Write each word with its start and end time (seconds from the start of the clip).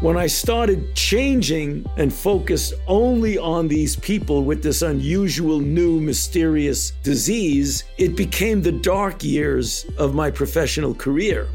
When 0.00 0.16
I 0.18 0.26
started 0.26 0.94
changing 0.94 1.86
and 1.96 2.12
focused 2.12 2.74
only 2.86 3.38
on 3.38 3.68
these 3.68 3.96
people 3.96 4.44
with 4.44 4.62
this 4.62 4.82
unusual, 4.82 5.60
new, 5.60 5.98
mysterious 5.98 6.90
disease, 7.02 7.84
it 7.96 8.14
became 8.14 8.60
the 8.60 8.72
dark 8.72 9.24
years 9.24 9.86
of 9.96 10.14
my 10.14 10.30
professional 10.30 10.94
career. 10.94 11.48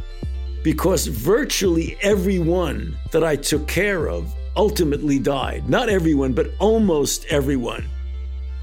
Because 0.64 1.06
virtually 1.06 1.98
everyone 2.02 2.98
that 3.12 3.24
I 3.24 3.36
took 3.36 3.68
care 3.68 4.10
of 4.10 4.34
ultimately 4.56 5.20
died. 5.20 5.70
Not 5.70 5.90
everyone, 5.90 6.34
but 6.34 6.50
almost 6.60 7.26
everyone. 7.30 7.88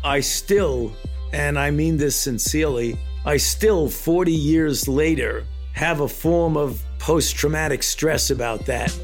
I 0.02 0.20
still, 0.20 0.92
and 1.32 1.58
I 1.58 1.70
mean 1.70 1.96
this 1.96 2.16
sincerely, 2.16 2.98
I 3.24 3.36
still, 3.36 3.88
40 3.88 4.32
years 4.32 4.88
later, 4.88 5.44
have 5.74 6.00
a 6.00 6.08
form 6.08 6.56
of 6.56 6.82
post 6.98 7.36
traumatic 7.36 7.82
stress 7.82 8.30
about 8.30 8.66
that. 8.66 8.96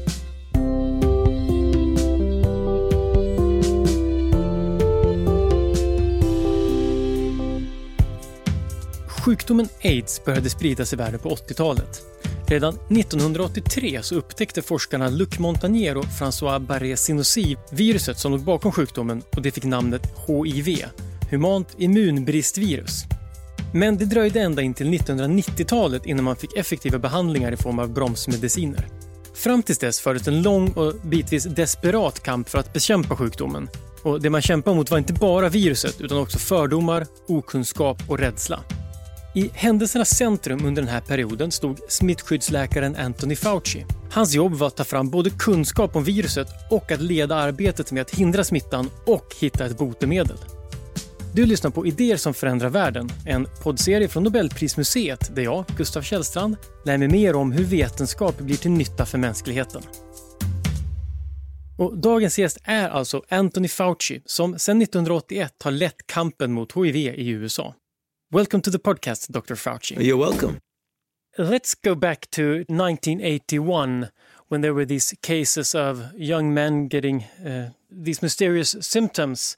Sjukdomen 9.23 9.67
aids 9.83 10.25
började 10.25 10.49
spridas 10.49 10.93
i 10.93 10.95
världen 10.95 11.19
på 11.19 11.29
80-talet. 11.29 12.01
Redan 12.47 12.73
1983 12.73 13.99
så 14.03 14.15
upptäckte 14.15 14.61
forskarna 14.61 15.09
Luc 15.09 15.39
Montagnier 15.39 15.97
och 15.97 16.05
François 16.05 16.59
Barré-Sinoussi 16.59 17.57
viruset 17.71 18.19
som 18.19 18.31
låg 18.31 18.41
bakom 18.41 18.71
sjukdomen 18.71 19.23
och 19.35 19.41
det 19.41 19.51
fick 19.51 19.63
namnet 19.63 20.01
HIV, 20.27 20.85
humant 21.29 21.67
immunbristvirus. 21.77 23.03
Men 23.73 23.97
det 23.97 24.05
dröjde 24.05 24.41
ända 24.41 24.61
in 24.61 24.73
till 24.73 24.87
1990-talet 24.87 26.05
innan 26.05 26.25
man 26.25 26.35
fick 26.35 26.57
effektiva 26.57 26.99
behandlingar 26.99 27.51
i 27.51 27.57
form 27.57 27.79
av 27.79 27.93
bromsmediciner. 27.93 28.87
Fram 29.33 29.63
tills 29.63 29.79
dess 29.79 29.99
fördes 29.99 30.27
en 30.27 30.41
lång 30.41 30.71
och 30.71 30.93
bitvis 31.03 31.43
desperat 31.43 32.23
kamp 32.23 32.49
för 32.49 32.59
att 32.59 32.73
bekämpa 32.73 33.15
sjukdomen. 33.15 33.69
Och 34.01 34.21
det 34.21 34.29
man 34.29 34.41
kämpade 34.41 34.75
mot 34.75 34.91
var 34.91 34.97
inte 34.97 35.13
bara 35.13 35.49
viruset 35.49 36.01
utan 36.01 36.17
också 36.17 36.37
fördomar, 36.39 37.07
okunskap 37.27 37.97
och 38.07 38.19
rädsla. 38.19 38.63
I 39.35 39.49
händelsernas 39.53 40.09
centrum 40.09 40.65
under 40.65 40.81
den 40.81 40.91
här 40.91 41.01
perioden 41.01 41.51
stod 41.51 41.79
smittskyddsläkaren 41.89 42.95
Anthony 42.95 43.35
Fauci. 43.35 43.85
Hans 44.11 44.33
jobb 44.33 44.53
var 44.53 44.67
att 44.67 44.77
ta 44.77 44.83
fram 44.83 45.09
både 45.09 45.29
kunskap 45.29 45.95
om 45.95 46.03
viruset 46.03 46.47
och 46.69 46.91
att 46.91 47.01
leda 47.01 47.35
arbetet 47.35 47.91
med 47.91 48.01
att 48.01 48.15
hindra 48.15 48.43
smittan 48.43 48.89
och 49.05 49.35
hitta 49.39 49.65
ett 49.65 49.77
botemedel. 49.77 50.37
Du 51.33 51.45
lyssnar 51.45 51.71
på 51.71 51.85
Idéer 51.87 52.17
som 52.17 52.33
förändrar 52.33 52.69
världen, 52.69 53.09
en 53.25 53.47
poddserie 53.63 54.07
från 54.07 54.23
Nobelprismuseet 54.23 55.35
där 55.35 55.43
jag, 55.43 55.65
Gustav 55.77 56.01
Källstrand, 56.01 56.55
lär 56.85 56.97
mig 56.97 57.07
mer 57.07 57.35
om 57.35 57.51
hur 57.51 57.63
vetenskap 57.63 58.39
blir 58.39 58.57
till 58.57 58.71
nytta 58.71 59.05
för 59.05 59.17
mänskligheten. 59.17 59.81
Och 61.77 61.97
dagens 61.97 62.39
gäst 62.39 62.57
är 62.63 62.89
alltså 62.89 63.21
Anthony 63.29 63.67
Fauci 63.67 64.21
som 64.25 64.59
sedan 64.59 64.81
1981 64.81 65.53
har 65.63 65.71
lett 65.71 66.07
kampen 66.07 66.53
mot 66.53 66.75
HIV 66.75 66.95
i 66.95 67.29
USA. 67.29 67.73
Welcome 68.33 68.61
to 68.61 68.71
the 68.71 68.79
podcast, 68.79 69.29
Dr. 69.29 69.53
Fauci. 69.53 70.03
You're 70.03 70.17
welcome. 70.17 70.57
Let's 71.37 71.75
go 71.75 71.93
back 71.93 72.31
to 72.31 72.65
1981 72.67 74.09
when 74.47 74.61
there 74.61 74.73
were 74.73 74.85
these 74.85 75.13
cases 75.21 75.75
of 75.75 76.11
young 76.17 76.51
men 76.51 76.87
getting 76.87 77.25
uh, 77.45 77.73
these 77.91 78.23
mysterious 78.23 78.75
symptoms. 78.81 79.55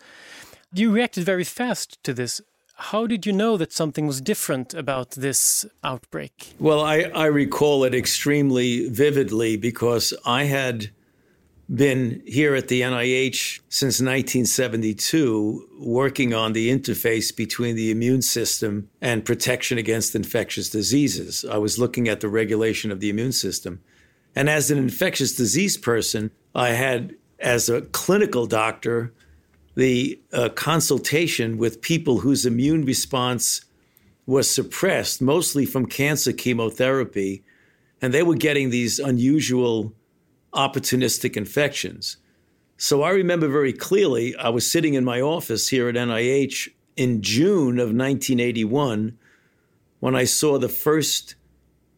You 0.73 0.91
reacted 0.91 1.23
very 1.23 1.45
fast 1.45 2.03
to 2.03 2.13
this. 2.13 2.41
How 2.75 3.07
did 3.07 3.25
you 3.25 3.31
know 3.31 3.55
that 3.55 3.71
something 3.71 4.07
was 4.07 4.19
different 4.19 4.73
about 4.73 5.11
this 5.11 5.65
outbreak? 5.81 6.55
Well, 6.59 6.81
I, 6.81 7.03
I 7.15 7.27
recall 7.27 7.85
it 7.85 7.95
extremely 7.95 8.89
vividly 8.89 9.55
because 9.55 10.13
I 10.25 10.43
had 10.43 10.89
been 11.73 12.21
here 12.27 12.53
at 12.53 12.67
the 12.67 12.81
NIH 12.81 13.59
since 13.69 13.99
1972, 13.99 15.67
working 15.79 16.33
on 16.33 16.53
the 16.53 16.69
interface 16.69 17.35
between 17.35 17.75
the 17.75 17.89
immune 17.89 18.21
system 18.21 18.89
and 19.01 19.25
protection 19.25 19.77
against 19.77 20.15
infectious 20.15 20.69
diseases. 20.69 21.43
I 21.49 21.57
was 21.57 21.79
looking 21.79 22.07
at 22.07 22.19
the 22.19 22.29
regulation 22.29 22.91
of 22.91 22.99
the 22.99 23.09
immune 23.09 23.31
system. 23.31 23.81
And 24.35 24.49
as 24.49 24.69
an 24.69 24.77
infectious 24.77 25.35
disease 25.35 25.77
person, 25.77 26.29
I 26.53 26.69
had, 26.69 27.15
as 27.39 27.69
a 27.69 27.81
clinical 27.81 28.45
doctor, 28.45 29.13
the 29.75 30.19
uh, 30.31 30.49
consultation 30.49 31.57
with 31.57 31.81
people 31.81 32.19
whose 32.19 32.45
immune 32.45 32.85
response 32.85 33.61
was 34.25 34.49
suppressed, 34.49 35.21
mostly 35.21 35.65
from 35.65 35.85
cancer 35.85 36.31
chemotherapy. 36.31 37.43
And 38.01 38.13
they 38.13 38.23
were 38.23 38.35
getting 38.35 38.69
these 38.69 38.99
unusual 38.99 39.93
opportunistic 40.55 41.37
infections. 41.37 42.17
So 42.77 43.03
I 43.03 43.11
remember 43.11 43.47
very 43.47 43.73
clearly, 43.73 44.35
I 44.35 44.49
was 44.49 44.69
sitting 44.69 44.95
in 44.95 45.05
my 45.05 45.21
office 45.21 45.69
here 45.69 45.87
at 45.87 45.95
NIH 45.95 46.69
in 46.97 47.21
June 47.21 47.79
of 47.79 47.89
1981 47.89 49.17
when 49.99 50.15
I 50.15 50.25
saw 50.25 50.57
the 50.57 50.69
first 50.69 51.35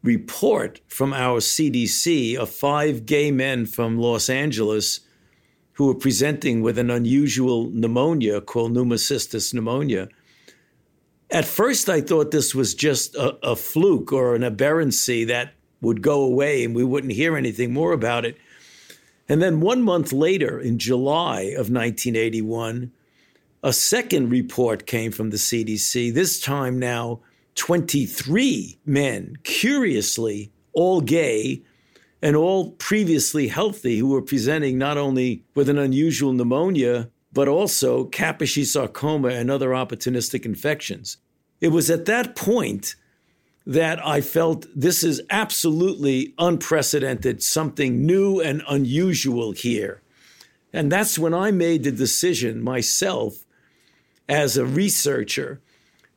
report 0.03 0.79
from 0.87 1.13
our 1.13 1.39
CDC 1.39 2.35
of 2.35 2.49
five 2.49 3.05
gay 3.05 3.31
men 3.31 3.65
from 3.65 3.97
Los 3.97 4.29
Angeles 4.29 5.01
who 5.73 5.87
were 5.87 5.95
presenting 5.95 6.61
with 6.61 6.77
an 6.79 6.89
unusual 6.89 7.69
pneumonia 7.71 8.41
called 8.41 8.73
pneumocystis 8.73 9.53
pneumonia. 9.53 10.09
At 11.29 11.45
first, 11.45 11.89
I 11.89 12.01
thought 12.01 12.31
this 12.31 12.55
was 12.55 12.73
just 12.73 13.15
a, 13.15 13.37
a 13.43 13.55
fluke 13.55 14.11
or 14.13 14.33
an 14.33 14.43
aberrancy 14.43 15.25
that 15.25 15.53
would 15.81 16.01
go 16.01 16.21
away 16.21 16.63
and 16.63 16.75
we 16.75 16.83
wouldn't 16.83 17.13
hear 17.13 17.35
anything 17.37 17.73
more 17.73 17.91
about 17.91 18.25
it. 18.25 18.37
And 19.29 19.41
then 19.41 19.59
one 19.59 19.81
month 19.81 20.13
later, 20.13 20.59
in 20.59 20.79
July 20.79 21.41
of 21.41 21.69
1981, 21.69 22.91
a 23.63 23.73
second 23.73 24.29
report 24.29 24.85
came 24.85 25.11
from 25.11 25.29
the 25.29 25.37
CDC, 25.37 26.13
this 26.13 26.39
time 26.39 26.79
now 26.79 27.19
23 27.55 28.77
men, 28.85 29.35
curiously, 29.43 30.51
all 30.73 31.01
gay 31.01 31.63
and 32.21 32.35
all 32.35 32.71
previously 32.71 33.47
healthy, 33.47 33.97
who 33.97 34.07
were 34.07 34.21
presenting 34.21 34.77
not 34.77 34.97
only 34.97 35.43
with 35.55 35.69
an 35.69 35.77
unusual 35.77 36.33
pneumonia, 36.33 37.09
but 37.33 37.47
also 37.47 38.05
Kaposi 38.05 38.65
sarcoma 38.65 39.29
and 39.29 39.51
other 39.51 39.69
opportunistic 39.69 40.45
infections. 40.45 41.17
It 41.59 41.69
was 41.69 41.89
at 41.89 42.05
that 42.05 42.35
point 42.35 42.95
that 43.67 44.03
I 44.07 44.21
felt 44.21 44.65
this 44.73 45.03
is 45.03 45.21
absolutely 45.29 46.33
unprecedented, 46.39 47.43
something 47.43 48.05
new 48.05 48.39
and 48.39 48.63
unusual 48.69 49.51
here. 49.51 50.01
And 50.71 50.89
that's 50.89 51.19
when 51.19 51.33
I 51.33 51.51
made 51.51 51.83
the 51.83 51.91
decision 51.91 52.63
myself 52.63 53.43
as 54.29 54.55
a 54.55 54.65
researcher 54.65 55.59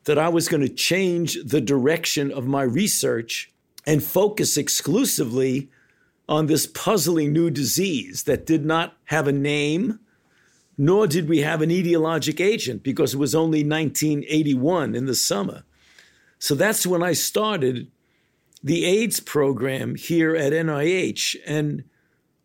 that 0.04 0.16
I 0.16 0.28
was 0.28 0.48
going 0.48 0.60
to 0.60 0.72
change 0.72 1.38
the 1.44 1.60
direction 1.60 2.30
of 2.30 2.46
my 2.46 2.62
research 2.62 3.50
and 3.84 4.00
focus 4.00 4.56
exclusively 4.56 5.70
on 6.28 6.46
this 6.46 6.68
puzzling 6.68 7.32
new 7.32 7.50
disease 7.50 8.22
that 8.24 8.46
did 8.46 8.64
not 8.64 8.96
have 9.06 9.26
a 9.26 9.32
name, 9.32 9.98
nor 10.78 11.08
did 11.08 11.28
we 11.28 11.40
have 11.40 11.62
an 11.62 11.70
etiologic 11.70 12.40
agent 12.40 12.84
because 12.84 13.14
it 13.14 13.18
was 13.18 13.34
only 13.34 13.64
1981 13.64 14.94
in 14.94 15.06
the 15.06 15.16
summer. 15.16 15.64
So 16.40 16.54
that's 16.54 16.86
when 16.86 17.02
I 17.02 17.12
started 17.12 17.90
the 18.64 18.84
AIDS 18.84 19.20
program 19.20 19.94
here 19.94 20.34
at 20.34 20.52
NIH. 20.52 21.36
And 21.46 21.84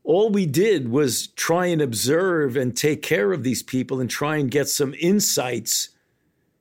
all 0.03 0.29
we 0.29 0.45
did 0.45 0.89
was 0.89 1.27
try 1.27 1.67
and 1.67 1.81
observe 1.81 2.57
and 2.57 2.75
take 2.75 3.01
care 3.01 3.31
of 3.31 3.43
these 3.43 3.63
people 3.63 3.99
and 3.99 4.09
try 4.09 4.35
and 4.35 4.51
get 4.51 4.67
some 4.67 4.93
insights 4.99 5.89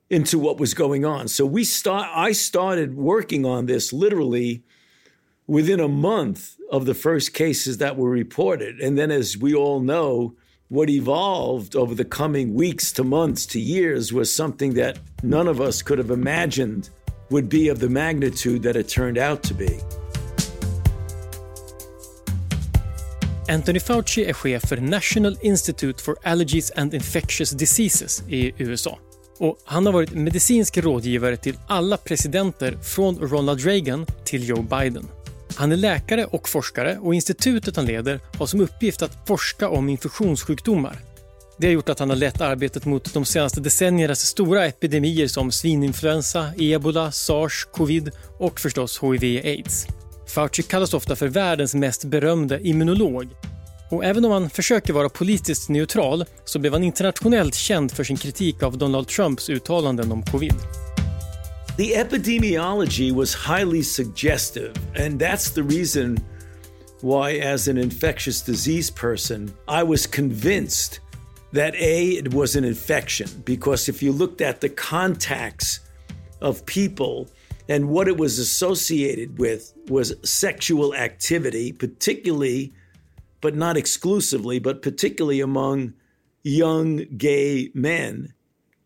into 0.09 0.39
what 0.39 0.59
was 0.59 0.73
going 0.73 1.03
on. 1.03 1.27
So 1.27 1.45
we 1.45 1.65
start 1.65 2.09
I 2.13 2.31
started 2.31 2.95
working 2.95 3.45
on 3.45 3.65
this 3.65 3.91
literally 3.91 4.63
within 5.45 5.79
a 5.79 5.89
month 5.89 6.55
of 6.71 6.85
the 6.85 6.93
first 6.93 7.33
cases 7.33 7.79
that 7.79 7.97
were 7.97 8.09
reported. 8.09 8.79
And 8.79 8.97
then 8.97 9.11
as 9.11 9.37
we 9.37 9.53
all 9.53 9.81
know, 9.81 10.35
what 10.69 10.89
evolved 10.89 11.75
over 11.75 11.93
the 11.93 12.05
coming 12.05 12.53
weeks 12.53 12.91
to 12.93 13.03
months 13.03 13.45
to 13.47 13.59
years 13.59 14.13
was 14.13 14.33
something 14.33 14.73
that 14.75 14.99
none 15.21 15.47
of 15.47 15.59
us 15.59 15.81
could 15.81 15.97
have 15.97 16.11
imagined 16.11 16.89
would 17.29 17.49
be 17.49 17.71
of 17.71 17.79
the 17.79 17.89
magnitude 17.89 18.63
that 18.63 18.75
it 18.75 18.89
turned 18.89 19.17
out 19.17 19.43
to 19.43 19.53
be. 19.53 19.79
Anthony 23.47 23.79
Fauci 23.79 24.25
är 24.25 24.33
chef 24.33 24.65
för 24.69 24.77
National 24.77 25.37
Institute 25.41 26.03
for 26.03 26.17
Allergies 26.23 26.71
and 26.75 26.93
Infectious 26.93 27.51
Diseases 27.51 28.23
i 28.29 28.53
USA. 28.57 28.99
Och 29.37 29.59
han 29.65 29.85
har 29.85 29.93
varit 29.93 30.13
medicinsk 30.13 30.77
rådgivare 30.77 31.37
till 31.37 31.57
alla 31.67 31.97
presidenter 31.97 32.77
från 32.77 33.19
Ronald 33.19 33.65
Reagan 33.65 34.05
till 34.23 34.49
Joe 34.49 34.61
Biden. 34.61 35.07
Han 35.55 35.71
är 35.71 35.77
läkare 35.77 36.25
och 36.25 36.49
forskare 36.49 36.97
och 36.97 37.15
institutet 37.15 37.75
han 37.75 37.85
leder 37.85 38.19
har 38.37 38.45
som 38.45 38.61
uppgift 38.61 39.01
att 39.01 39.27
forska 39.27 39.69
om 39.69 39.89
infektionssjukdomar 39.89 40.99
det 41.57 41.67
har 41.67 41.71
gjort 41.73 41.89
att 41.89 41.99
han 41.99 42.09
har 42.09 42.17
lett 42.17 42.41
arbetet 42.41 42.85
mot 42.85 43.13
de 43.13 43.25
senaste 43.25 43.61
decenniernas 43.61 44.19
stora 44.19 44.65
epidemier 44.65 45.27
som 45.27 45.51
svininfluensa, 45.51 46.51
ebola, 46.57 47.11
sars, 47.11 47.67
covid 47.71 48.11
och 48.39 48.59
förstås 48.59 48.99
hiv-aids. 49.03 49.87
Fauci 50.27 50.63
kallas 50.63 50.93
ofta 50.93 51.15
för 51.15 51.27
världens 51.27 51.75
mest 51.75 52.03
berömde 52.03 52.67
immunolog. 52.67 53.27
Och 53.91 54.05
även 54.05 54.25
om 54.25 54.31
han 54.31 54.49
försöker 54.49 54.93
vara 54.93 55.09
politiskt 55.09 55.69
neutral 55.69 56.25
så 56.45 56.59
blev 56.59 56.73
han 56.73 56.83
internationellt 56.83 57.55
känd 57.55 57.91
för 57.91 58.03
sin 58.03 58.17
kritik 58.17 58.63
av 58.63 58.77
Donald 58.77 59.07
Trumps 59.07 59.49
uttalanden 59.49 60.11
om 60.11 60.23
covid. 60.23 60.55
The 61.77 61.95
epidemiology 61.95 63.11
was 63.11 63.35
highly 63.35 63.83
suggestive, 63.83 64.71
and 64.97 65.21
that's 65.21 65.53
the 65.53 65.61
reason 65.61 66.17
why, 67.01 67.53
as 67.53 67.67
an 67.67 67.77
infectious 67.77 68.41
disease 68.41 68.93
person, 68.93 69.51
I 69.67 69.83
was 69.83 70.07
convinced 70.07 70.99
that 71.55 71.75
A, 71.75 72.09
it 72.11 72.33
was 72.33 72.55
an 72.55 72.63
infection, 72.63 73.27
because 73.43 73.89
if 73.89 74.01
you 74.01 74.11
looked 74.11 74.41
at 74.41 74.61
the 74.61 74.69
contacts 74.69 75.79
of 76.41 76.65
people 76.65 77.29
and 77.67 77.89
what 77.89 78.07
it 78.07 78.17
was 78.17 78.39
associated 78.39 79.39
with 79.39 79.73
was 79.87 80.13
sexual 80.23 80.93
activity, 80.93 81.71
particularly, 81.71 82.73
but 83.41 83.55
not 83.55 83.77
exclusively, 83.77 84.59
but 84.59 84.81
particularly 84.81 85.41
among 85.41 85.93
young 86.43 87.05
gay 87.17 87.71
men. 87.73 88.33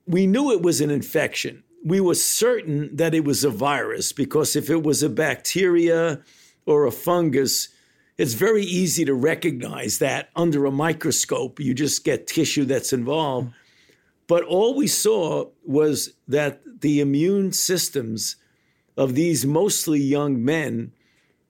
We 0.08 0.26
knew 0.26 0.52
it 0.52 0.62
was 0.62 0.82
an 0.82 0.90
infection 0.90 1.64
we 1.84 2.02
were 2.02 2.16
certain 2.16 2.96
that 2.96 3.14
it 3.14 3.24
was 3.24 3.44
a 3.44 3.50
virus 3.50 4.12
because 4.12 4.56
if 4.56 4.70
it 4.70 4.84
was 4.84 5.04
a 5.04 5.10
bacteria 5.10 6.22
or 6.66 6.86
a 6.86 6.92
fungus, 6.92 7.70
it's 8.20 8.34
very 8.34 8.66
easy 8.66 9.06
to 9.06 9.14
recognize 9.14 10.00
that 10.00 10.30
under 10.36 10.66
a 10.66 10.72
microscope. 10.72 11.58
You 11.58 11.74
just 11.74 12.04
get 12.04 12.28
tissue 12.28 12.66
that's 12.66 12.92
involved. 12.92 13.54
But 14.28 14.44
all 14.44 14.76
we 14.76 14.88
saw 14.88 15.46
was 15.66 16.12
that 16.28 16.82
the 16.82 17.00
immune 17.00 17.54
systems 17.54 18.36
of 18.98 19.16
these 19.16 19.46
mostly 19.46 20.02
young 20.02 20.44
men 20.44 20.92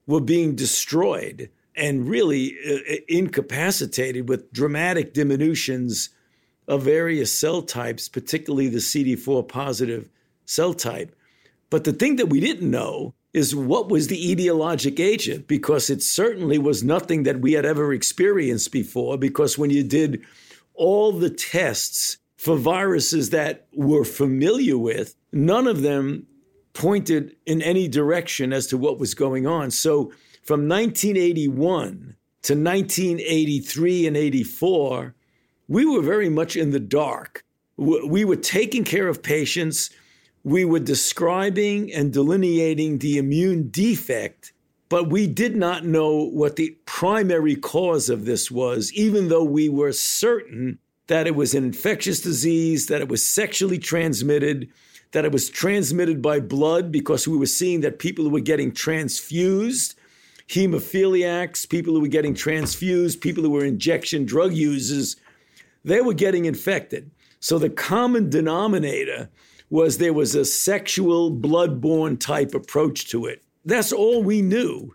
were 0.06 0.20
being 0.20 0.54
destroyed 0.54 1.50
and 1.74 2.08
really 2.08 2.56
uh, 2.64 2.98
incapacitated 3.08 4.28
with 4.28 4.52
dramatic 4.52 5.12
diminutions 5.12 6.10
of 6.68 6.82
various 6.82 7.36
cell 7.36 7.62
types, 7.62 8.08
particularly 8.08 8.68
the 8.68 8.78
CD4 8.78 9.48
positive 9.48 10.08
cell 10.44 10.72
type. 10.72 11.16
But 11.68 11.82
the 11.82 11.92
thing 11.92 12.14
that 12.16 12.28
we 12.28 12.38
didn't 12.38 12.70
know 12.70 13.14
is 13.32 13.54
what 13.54 13.88
was 13.88 14.08
the 14.08 14.34
etiologic 14.34 14.98
agent, 14.98 15.46
because 15.46 15.88
it 15.88 16.02
certainly 16.02 16.58
was 16.58 16.82
nothing 16.82 17.22
that 17.22 17.40
we 17.40 17.52
had 17.52 17.64
ever 17.64 17.92
experienced 17.92 18.72
before. 18.72 19.16
Because 19.16 19.56
when 19.56 19.70
you 19.70 19.84
did 19.84 20.22
all 20.74 21.12
the 21.12 21.30
tests 21.30 22.18
for 22.36 22.56
viruses 22.56 23.30
that 23.30 23.66
we're 23.72 24.04
familiar 24.04 24.76
with, 24.76 25.14
none 25.32 25.66
of 25.66 25.82
them 25.82 26.26
pointed 26.72 27.36
in 27.46 27.62
any 27.62 27.86
direction 27.86 28.52
as 28.52 28.66
to 28.68 28.78
what 28.78 28.98
was 28.98 29.14
going 29.14 29.46
on. 29.46 29.70
So 29.70 30.12
from 30.42 30.68
1981 30.68 32.16
to 32.42 32.54
1983 32.54 34.06
and 34.06 34.16
84, 34.16 35.14
we 35.68 35.84
were 35.84 36.02
very 36.02 36.28
much 36.28 36.56
in 36.56 36.70
the 36.70 36.80
dark. 36.80 37.44
We 37.76 38.24
were 38.24 38.36
taking 38.36 38.84
care 38.84 39.08
of 39.08 39.22
patients 39.22 39.90
we 40.42 40.64
were 40.64 40.80
describing 40.80 41.92
and 41.92 42.12
delineating 42.12 42.98
the 42.98 43.18
immune 43.18 43.68
defect, 43.70 44.52
but 44.88 45.10
we 45.10 45.26
did 45.26 45.54
not 45.54 45.84
know 45.84 46.24
what 46.24 46.56
the 46.56 46.76
primary 46.86 47.54
cause 47.54 48.08
of 48.08 48.24
this 48.24 48.50
was, 48.50 48.92
even 48.94 49.28
though 49.28 49.44
we 49.44 49.68
were 49.68 49.92
certain 49.92 50.78
that 51.06 51.26
it 51.26 51.34
was 51.34 51.54
an 51.54 51.64
infectious 51.64 52.20
disease, 52.20 52.86
that 52.86 53.00
it 53.00 53.08
was 53.08 53.26
sexually 53.26 53.78
transmitted, 53.78 54.68
that 55.12 55.24
it 55.24 55.32
was 55.32 55.50
transmitted 55.50 56.22
by 56.22 56.40
blood, 56.40 56.90
because 56.90 57.26
we 57.26 57.36
were 57.36 57.46
seeing 57.46 57.80
that 57.80 57.98
people 57.98 58.24
who 58.24 58.30
were 58.30 58.40
getting 58.40 58.72
transfused, 58.72 59.94
hemophiliacs, 60.48 61.68
people 61.68 61.94
who 61.94 62.00
were 62.00 62.08
getting 62.08 62.34
transfused, 62.34 63.20
people 63.20 63.42
who 63.42 63.50
were 63.50 63.64
injection 63.64 64.24
drug 64.24 64.52
users, 64.52 65.16
they 65.84 66.00
were 66.00 66.14
getting 66.14 66.44
infected. 66.46 67.10
So 67.40 67.58
the 67.58 67.70
common 67.70 68.30
denominator 68.30 69.28
was 69.70 69.98
there 69.98 70.12
was 70.12 70.34
a 70.34 70.44
sexual, 70.44 71.30
blood-borne 71.30 72.16
type 72.16 72.54
approach 72.54 73.08
to 73.08 73.26
it. 73.26 73.42
That's 73.64 73.92
all 73.92 74.22
we 74.22 74.42
knew 74.42 74.94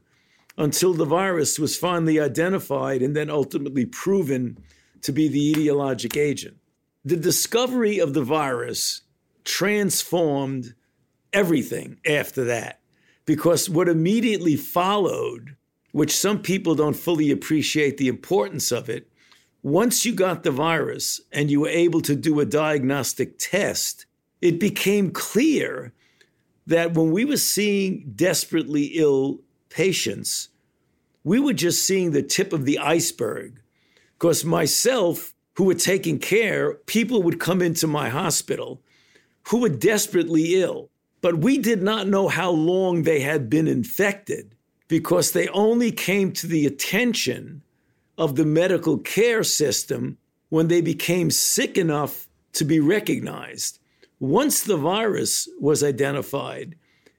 until 0.58 0.94
the 0.94 1.06
virus 1.06 1.58
was 1.58 1.78
finally 1.78 2.20
identified 2.20 3.02
and 3.02 3.16
then 3.16 3.30
ultimately 3.30 3.86
proven 3.86 4.58
to 5.02 5.12
be 5.12 5.28
the 5.28 5.54
etiologic 5.54 6.18
agent. 6.18 6.58
The 7.04 7.16
discovery 7.16 8.00
of 8.00 8.14
the 8.14 8.24
virus 8.24 9.02
transformed 9.44 10.74
everything 11.32 12.00
after 12.06 12.44
that 12.46 12.80
because 13.26 13.70
what 13.70 13.88
immediately 13.88 14.56
followed, 14.56 15.56
which 15.92 16.16
some 16.16 16.42
people 16.42 16.76
don't 16.76 16.96
fully 16.96 17.32
appreciate 17.32 17.98
the 17.98 18.08
importance 18.08 18.72
of 18.72 18.90
it, 18.90 19.10
once 19.62 20.06
you 20.06 20.14
got 20.14 20.44
the 20.44 20.52
virus 20.52 21.22
and 21.32 21.50
you 21.50 21.62
were 21.62 21.70
able 21.70 22.02
to 22.02 22.16
do 22.16 22.40
a 22.40 22.46
diagnostic 22.46 23.38
test, 23.38 24.06
it 24.46 24.60
became 24.60 25.12
clear 25.12 25.92
that 26.68 26.94
when 26.94 27.12
we 27.12 27.26
were 27.26 27.38
seeing 27.38 28.12
desperately 28.16 28.92
ill 28.94 29.40
patients, 29.70 30.50
we 31.24 31.40
were 31.40 31.54
just 31.54 31.86
seeing 31.86 32.12
the 32.12 32.24
tip 32.24 32.54
of 32.54 32.66
the 32.66 32.80
iceberg. 32.80 33.60
Because 34.14 34.46
myself, 34.46 35.34
who 35.58 35.64
were 35.66 35.74
taking 35.74 36.20
care, 36.20 36.76
people 36.86 37.24
would 37.24 37.40
come 37.40 37.62
into 37.62 37.88
my 37.88 38.10
hospital 38.10 38.82
who 39.50 39.60
were 39.60 39.70
desperately 39.70 40.62
ill, 40.62 40.90
but 41.22 41.38
we 41.38 41.58
did 41.58 41.82
not 41.82 42.08
know 42.08 42.28
how 42.28 42.50
long 42.50 43.04
they 43.04 43.20
had 43.20 43.50
been 43.50 43.68
infected 43.68 44.56
because 44.88 45.32
they 45.32 45.48
only 45.50 45.92
came 45.92 46.32
to 46.32 46.48
the 46.48 46.66
attention 46.66 47.62
of 48.18 48.36
the 48.36 48.46
medical 48.46 48.98
care 48.98 49.44
system 49.44 50.18
when 50.50 50.68
they 50.68 50.82
became 50.82 51.30
sick 51.30 51.78
enough 51.78 52.28
to 52.54 52.64
be 52.64 52.80
recognized. 52.80 53.80
Once 54.26 54.64
the 54.64 54.76
virus 54.76 55.48
was 55.60 55.84
identified 55.84 56.76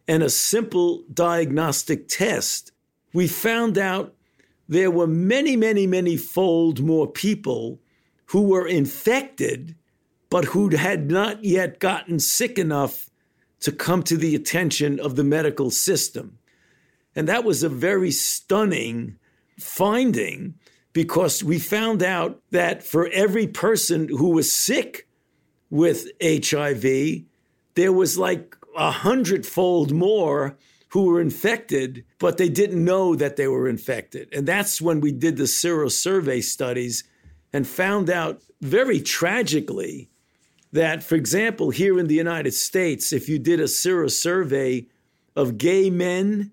and 0.08 0.24
a 0.24 0.28
simple 0.28 1.04
diagnostic 1.14 2.08
test, 2.08 2.72
we 3.12 3.28
found 3.28 3.78
out 3.78 4.12
there 4.68 4.90
were 4.90 5.06
many, 5.06 5.54
many, 5.56 5.86
many 5.86 6.16
fold 6.16 6.82
more 6.82 7.06
people 7.06 7.78
who 8.26 8.42
were 8.42 8.66
infected, 8.66 9.76
but 10.30 10.46
who 10.46 10.68
had 10.70 11.08
not 11.08 11.44
yet 11.44 11.78
gotten 11.78 12.18
sick 12.18 12.58
enough 12.58 13.08
to 13.60 13.70
come 13.70 14.02
to 14.02 14.16
the 14.16 14.34
attention 14.34 14.98
of 14.98 15.14
the 15.14 15.22
medical 15.22 15.70
system. 15.70 16.36
And 17.14 17.28
that 17.28 17.44
was 17.44 17.62
a 17.62 17.68
very 17.68 18.10
stunning 18.10 19.16
finding 19.60 20.54
because 20.92 21.44
we 21.44 21.60
found 21.60 22.02
out 22.02 22.42
that 22.50 22.82
for 22.82 23.06
every 23.12 23.46
person 23.46 24.08
who 24.08 24.30
was 24.30 24.52
sick 24.52 25.05
with 25.70 26.06
HIV, 26.22 27.22
there 27.74 27.92
was 27.92 28.18
like 28.18 28.56
a 28.76 28.90
hundredfold 28.90 29.92
more 29.92 30.56
who 30.90 31.04
were 31.04 31.20
infected, 31.20 32.04
but 32.18 32.38
they 32.38 32.48
didn't 32.48 32.84
know 32.84 33.14
that 33.16 33.36
they 33.36 33.48
were 33.48 33.68
infected. 33.68 34.28
And 34.32 34.46
that's 34.46 34.80
when 34.80 35.00
we 35.00 35.12
did 35.12 35.36
the 35.36 35.44
serosurvey 35.44 36.42
studies 36.42 37.04
and 37.52 37.66
found 37.66 38.08
out 38.08 38.40
very 38.60 39.00
tragically 39.00 40.08
that, 40.72 41.02
for 41.02 41.14
example, 41.14 41.70
here 41.70 41.98
in 41.98 42.06
the 42.06 42.14
United 42.14 42.52
States, 42.52 43.12
if 43.12 43.28
you 43.28 43.38
did 43.38 43.60
a 43.60 43.64
serosurvey 43.64 44.86
of 45.34 45.58
gay 45.58 45.90
men 45.90 46.50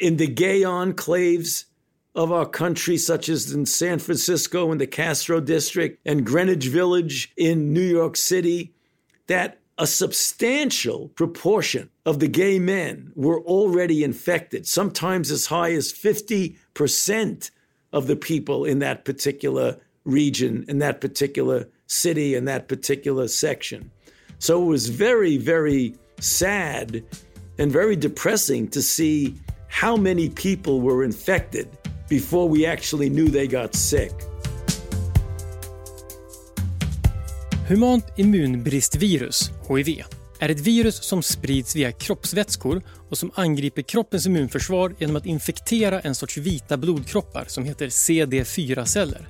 in 0.00 0.16
the 0.16 0.26
gay 0.26 0.62
enclaves 0.62 1.64
of 2.18 2.32
our 2.32 2.46
country, 2.46 2.98
such 2.98 3.28
as 3.28 3.52
in 3.52 3.64
San 3.64 4.00
Francisco 4.00 4.72
in 4.72 4.78
the 4.78 4.88
Castro 4.88 5.40
District 5.40 6.00
and 6.04 6.26
Greenwich 6.26 6.66
Village 6.66 7.32
in 7.36 7.72
New 7.72 7.80
York 7.80 8.16
City, 8.16 8.74
that 9.28 9.60
a 9.78 9.86
substantial 9.86 11.10
proportion 11.10 11.88
of 12.04 12.18
the 12.18 12.26
gay 12.26 12.58
men 12.58 13.12
were 13.14 13.40
already 13.42 14.02
infected, 14.02 14.66
sometimes 14.66 15.30
as 15.30 15.46
high 15.46 15.70
as 15.70 15.92
50% 15.92 17.50
of 17.92 18.08
the 18.08 18.16
people 18.16 18.64
in 18.64 18.80
that 18.80 19.04
particular 19.04 19.78
region, 20.02 20.64
in 20.66 20.80
that 20.80 21.00
particular 21.00 21.68
city, 21.86 22.34
in 22.34 22.46
that 22.46 22.66
particular 22.66 23.28
section. 23.28 23.92
So 24.40 24.60
it 24.60 24.66
was 24.66 24.88
very, 24.88 25.36
very 25.36 25.94
sad 26.18 27.04
and 27.58 27.70
very 27.70 27.94
depressing 27.94 28.66
to 28.70 28.82
see 28.82 29.36
how 29.68 29.96
many 29.96 30.28
people 30.30 30.80
were 30.80 31.04
infected 31.04 31.77
before 32.08 32.58
we 32.58 32.72
actually 32.72 33.08
knew 33.08 33.30
they 33.30 33.46
got 33.46 33.74
sick. 33.74 34.12
Humant 37.68 38.04
immunbristvirus, 38.16 39.50
HIV, 39.68 40.02
är 40.38 40.48
ett 40.48 40.60
virus 40.60 41.02
som 41.02 41.22
sprids 41.22 41.76
via 41.76 41.92
kroppsvätskor 41.92 42.82
och 43.10 43.18
som 43.18 43.30
angriper 43.34 43.82
kroppens 43.82 44.26
immunförsvar 44.26 44.94
genom 44.98 45.16
att 45.16 45.26
infektera 45.26 46.00
en 46.00 46.14
sorts 46.14 46.36
vita 46.36 46.76
blodkroppar 46.76 47.44
som 47.48 47.64
heter 47.64 47.86
CD4-celler. 47.86 49.28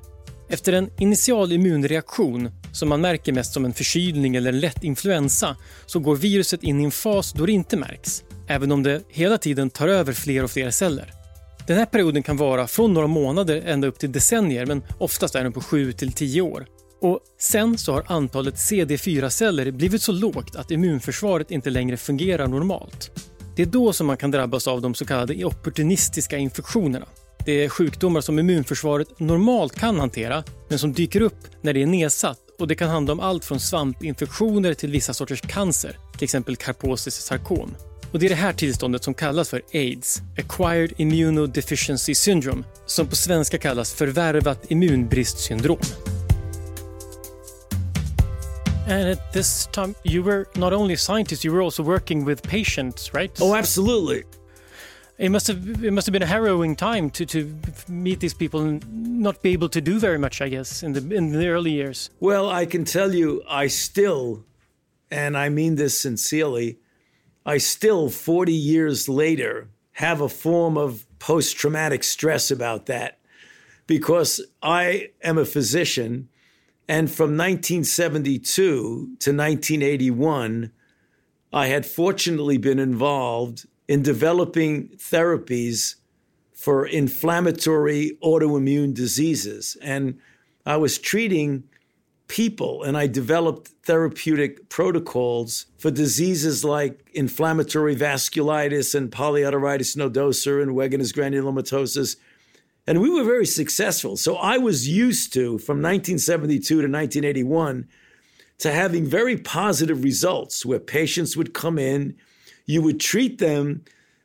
Efter 0.49 0.73
en 0.73 0.89
initial 0.97 1.51
immunreaktion, 1.51 2.51
som 2.71 2.89
man 2.89 3.01
märker 3.01 3.33
mest 3.33 3.53
som 3.53 3.65
en 3.65 3.73
förkylning 3.73 4.35
eller 4.35 4.53
en 4.53 4.59
lätt 4.59 4.83
influensa, 4.83 5.57
så 5.85 5.99
går 5.99 6.15
viruset 6.15 6.63
in 6.63 6.81
i 6.81 6.83
en 6.83 6.91
fas 6.91 7.33
då 7.33 7.45
det 7.45 7.51
inte 7.51 7.77
märks, 7.77 8.23
även 8.47 8.71
om 8.71 8.83
det 8.83 9.01
hela 9.09 9.37
tiden 9.37 9.69
tar 9.69 9.87
över 9.87 10.13
fler 10.13 10.43
och 10.43 10.51
fler 10.51 10.71
celler. 10.71 11.18
Den 11.69 11.77
här 11.77 11.85
perioden 11.85 12.23
kan 12.23 12.37
vara 12.37 12.67
från 12.67 12.93
några 12.93 13.07
månader 13.07 13.63
ända 13.65 13.87
upp 13.87 13.99
till 13.99 14.11
decennier 14.11 14.65
men 14.65 14.83
oftast 14.97 15.35
är 15.35 15.43
den 15.43 15.53
på 15.53 15.61
7 15.61 15.91
till 15.91 16.11
10 16.11 16.41
år. 16.41 16.65
Och 17.01 17.19
sen 17.39 17.77
så 17.77 17.93
har 17.93 18.03
antalet 18.07 18.55
CD4-celler 18.55 19.71
blivit 19.71 20.01
så 20.01 20.11
lågt 20.11 20.55
att 20.55 20.71
immunförsvaret 20.71 21.51
inte 21.51 21.69
längre 21.69 21.97
fungerar 21.97 22.47
normalt. 22.47 23.11
Det 23.55 23.61
är 23.61 23.65
då 23.65 23.93
som 23.93 24.07
man 24.07 24.17
kan 24.17 24.31
drabbas 24.31 24.67
av 24.67 24.81
de 24.81 24.93
så 24.93 25.05
kallade 25.05 25.45
opportunistiska 25.45 26.37
infektionerna. 26.37 27.05
Det 27.45 27.63
är 27.63 27.69
sjukdomar 27.69 28.21
som 28.21 28.39
immunförsvaret 28.39 29.19
normalt 29.19 29.75
kan 29.75 29.99
hantera 29.99 30.43
men 30.69 30.79
som 30.79 30.93
dyker 30.93 31.21
upp 31.21 31.39
när 31.61 31.73
det 31.73 31.81
är 31.81 31.87
nedsatt 31.87 32.39
och 32.59 32.67
det 32.67 32.75
kan 32.75 32.89
handla 32.89 33.13
om 33.13 33.19
allt 33.19 33.45
från 33.45 33.59
svampinfektioner 33.59 34.73
till 34.73 34.91
vissa 34.91 35.13
sorters 35.13 35.41
cancer, 35.41 35.97
till 36.13 36.23
exempel 36.23 36.55
Karposis 36.55 37.15
sarkom. 37.15 37.75
Och 38.11 38.19
det 38.19 38.25
är 38.25 38.29
det 38.29 38.35
här 38.35 38.53
tillståndet 38.53 39.03
som 39.03 39.13
kallas 39.13 39.49
för 39.49 39.61
AIDS, 39.73 40.21
Acquired 40.37 40.93
Immunodeficiency 40.97 42.15
Syndrome, 42.15 42.63
som 42.85 43.07
på 43.07 43.15
svenska 43.15 43.57
kallas 43.57 43.93
förvärvat 43.93 44.71
immunbristsyndrom. 44.71 45.79
And 48.87 49.09
at 49.09 49.33
this 49.33 49.69
time, 49.71 49.93
you 50.03 50.23
were 50.23 50.45
not 50.55 50.73
only 50.73 50.93
a 50.93 50.97
scientist, 50.97 51.45
you 51.45 51.53
were 51.53 51.63
also 51.63 51.83
working 51.83 52.25
with 52.25 52.41
patients, 52.41 53.13
right? 53.13 53.41
Oh, 53.41 53.55
absolutely. 53.55 54.23
It 55.19 55.29
must 55.29 55.47
have 55.47 55.85
it 55.85 55.93
must 55.93 56.07
have 56.07 56.13
been 56.13 56.23
a 56.23 56.31
harrowing 56.33 56.75
time 56.75 57.09
to, 57.11 57.25
to 57.25 57.53
meet 57.87 58.19
these 58.19 58.33
people 58.33 58.61
and 58.61 58.83
not 59.21 59.43
be 59.43 59.53
able 59.53 59.69
to 59.69 59.81
do 59.81 59.99
very 59.99 60.17
much, 60.17 60.41
I 60.41 60.49
guess, 60.49 60.81
in 60.81 60.93
the 60.93 61.15
in 61.15 61.33
the 61.33 61.47
early 61.49 61.71
years. 61.71 62.09
Well, 62.19 62.49
I 62.49 62.65
can 62.65 62.85
tell 62.85 63.13
you, 63.13 63.43
I 63.47 63.67
still, 63.67 64.43
and 65.11 65.37
I 65.37 65.49
mean 65.49 65.75
this 65.75 66.01
sincerely, 66.01 66.77
I 67.49 67.57
still, 67.57 68.11
40 68.11 68.53
years 68.53 69.09
later, 69.09 69.69
have 69.93 70.21
a 70.21 70.29
form 70.29 70.77
of 70.77 71.07
post 71.17 71.57
traumatic 71.57 72.03
stress 72.03 72.51
about 72.51 72.85
that 72.85 73.17
because 73.87 74.39
I 74.61 75.09
am 75.23 75.39
a 75.39 75.45
physician 75.45 76.29
and 76.87 77.09
from 77.09 77.35
1972 77.35 78.43
to 78.43 79.03
1981, 79.07 80.71
I 81.51 81.67
had 81.67 81.87
fortunately 81.87 82.59
been 82.59 82.77
involved 82.77 83.65
in 83.87 84.03
developing 84.03 84.89
therapies 84.89 85.95
for 86.53 86.85
inflammatory 86.85 88.15
autoimmune 88.23 88.93
diseases. 88.93 89.75
And 89.81 90.19
I 90.67 90.77
was 90.77 90.99
treating 90.99 91.63
people 92.29 92.83
and 92.83 92.97
I 92.97 93.07
developed 93.07 93.67
therapeutic 93.83 94.69
protocols 94.69 95.65
for 95.77 95.91
diseases 95.91 96.63
like 96.63 97.09
inflammatory 97.13 97.95
vasculitis 97.95 98.95
and 98.95 99.11
polyarteritis 99.11 99.97
nodosa 99.97 100.61
and 100.61 100.71
Wegener's 100.71 101.11
granulomatosis 101.11 102.15
and 102.89 103.01
we 103.01 103.09
were 103.11 103.23
very 103.23 103.45
successful. 103.45 104.17
So 104.17 104.35
I 104.37 104.57
was 104.57 104.87
used 104.87 105.31
to, 105.33 105.59
from 105.59 105.77
1972 105.77 106.63
to 106.67 106.75
1981, 106.75 107.87
to 108.57 108.71
having 108.71 109.05
very 109.05 109.37
positive 109.37 110.03
results 110.03 110.65
where 110.65 110.79
patients 110.79 111.37
would 111.37 111.53
come 111.53 111.77
in, 111.77 112.15
you 112.65 112.81
would 112.81 112.99
treat 112.99 113.37
them, 113.37 113.83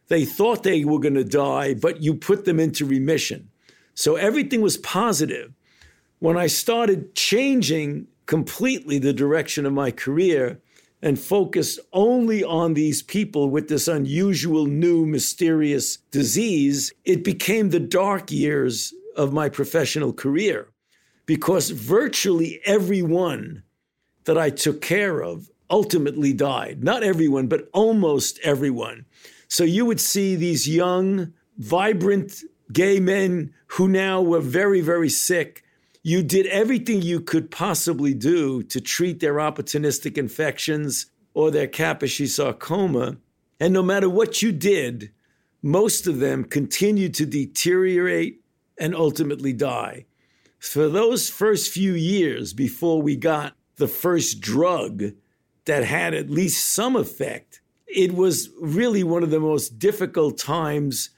they 0.09 0.25
thought 0.25 0.63
they 0.63 0.83
were 0.83 0.99
going 0.99 1.13
to 1.13 1.25
die, 1.25 1.75
but 1.75 2.03
you 2.03 2.15
put 2.15 2.47
them 2.47 2.59
into 2.59 2.87
remission. 2.87 3.51
So 3.95 4.17
everything 4.17 4.63
was 4.63 4.79
positive. 4.79 5.53
When 6.25 6.39
I 6.39 6.47
started 6.47 7.15
changing 7.15 8.07
completely 8.25 8.99
the 8.99 9.13
direction 9.13 9.67
of 9.67 9.75
my 9.75 9.91
career, 9.91 10.59
and 11.03 11.21
focused 11.21 11.79
only 11.93 12.43
on 12.43 12.73
these 12.73 13.03
people 13.03 13.51
with 13.51 13.69
this 13.69 13.89
unusual, 13.89 14.65
new, 14.65 15.05
mysterious 15.05 15.99
disease, 16.11 16.95
it 17.05 17.25
became 17.25 17.69
the 17.69 17.79
dark 17.79 18.33
years 18.33 18.95
of 19.15 19.35
my 19.35 19.51
professional 19.51 20.15
career 20.15 20.69
because 21.27 21.69
virtually 21.69 22.59
everyone 22.65 23.63
that 24.25 24.39
I 24.39 24.49
took 24.49 24.81
care 24.81 25.23
of 25.23 25.51
ultimately 25.69 26.33
died. 26.33 26.83
Not 26.83 27.03
everyone, 27.03 27.49
but 27.49 27.69
almost 27.75 28.41
everyone. 28.43 29.05
So 29.49 29.63
you 29.63 29.85
would 29.85 30.01
see 30.01 30.37
these 30.37 30.67
young, 30.67 31.35
vibrant 31.59 32.45
gay 32.73 32.99
men 32.99 33.53
who 33.67 33.89
now 33.89 34.23
were 34.23 34.41
very, 34.41 34.81
very 34.81 35.11
sick 35.11 35.64
you 36.07 36.23
did 36.23 36.47
everything 36.49 37.01
you 37.01 37.19
could 37.19 37.51
possibly 37.51 38.13
do 38.13 38.63
to 38.63 38.79
treat 38.79 39.21
their 39.21 39.37
opportunistic 39.37 40.19
infections 40.19 41.07
or 41.33 41.51
their 41.51 41.67
Kaposi 41.67 42.29
sarcoma. 42.29 43.17
And 43.59 43.73
no 43.73 43.83
matter 43.83 44.11
what 44.11 44.43
you 44.43 44.53
did, 44.53 45.11
most 45.63 46.07
of 46.07 46.21
them 46.21 46.45
continued 46.45 47.15
to 47.15 47.27
deteriorate 47.27 48.43
and 48.79 48.95
ultimately 48.95 49.55
die. 49.55 50.05
For 50.59 50.91
those 50.91 51.31
first 51.31 51.73
few 51.73 51.95
years 51.95 52.53
before 52.53 53.01
we 53.01 53.17
got 53.17 53.55
the 53.77 53.89
first 53.89 54.41
drug 54.41 55.05
that 55.65 55.85
had 55.85 56.13
at 56.13 56.29
least 56.29 56.67
some 56.67 56.97
effect, 56.97 57.63
it 57.87 58.13
was 58.13 58.51
really 58.61 59.03
one 59.03 59.23
of 59.23 59.31
the 59.31 59.41
most 59.41 59.79
difficult 59.79 60.37
times 60.37 61.11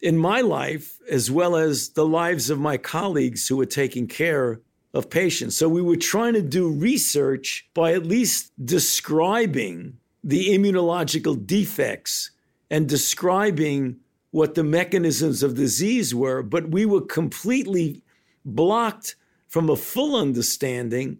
in 0.00 0.16
my 0.16 0.40
life, 0.40 0.98
as 1.10 1.30
well 1.30 1.56
as 1.56 1.90
the 1.90 2.06
lives 2.06 2.50
of 2.50 2.58
my 2.58 2.76
colleagues 2.76 3.48
who 3.48 3.56
were 3.56 3.66
taking 3.66 4.06
care 4.06 4.60
of 4.94 5.10
patients. 5.10 5.56
So 5.56 5.68
we 5.68 5.82
were 5.82 5.96
trying 5.96 6.34
to 6.34 6.42
do 6.42 6.70
research 6.70 7.68
by 7.74 7.92
at 7.92 8.06
least 8.06 8.52
describing 8.64 9.98
the 10.22 10.56
immunological 10.56 11.46
defects 11.46 12.30
and 12.70 12.88
describing 12.88 13.96
what 14.30 14.54
the 14.54 14.64
mechanisms 14.64 15.42
of 15.42 15.54
disease 15.54 16.14
were, 16.14 16.42
but 16.42 16.70
we 16.70 16.84
were 16.84 17.00
completely 17.00 18.02
blocked 18.44 19.16
from 19.48 19.70
a 19.70 19.76
full 19.76 20.16
understanding 20.16 21.18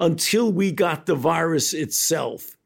until 0.00 0.52
we 0.52 0.72
got 0.72 1.06
the 1.06 1.14
virus 1.14 1.72
itself. 1.72 2.57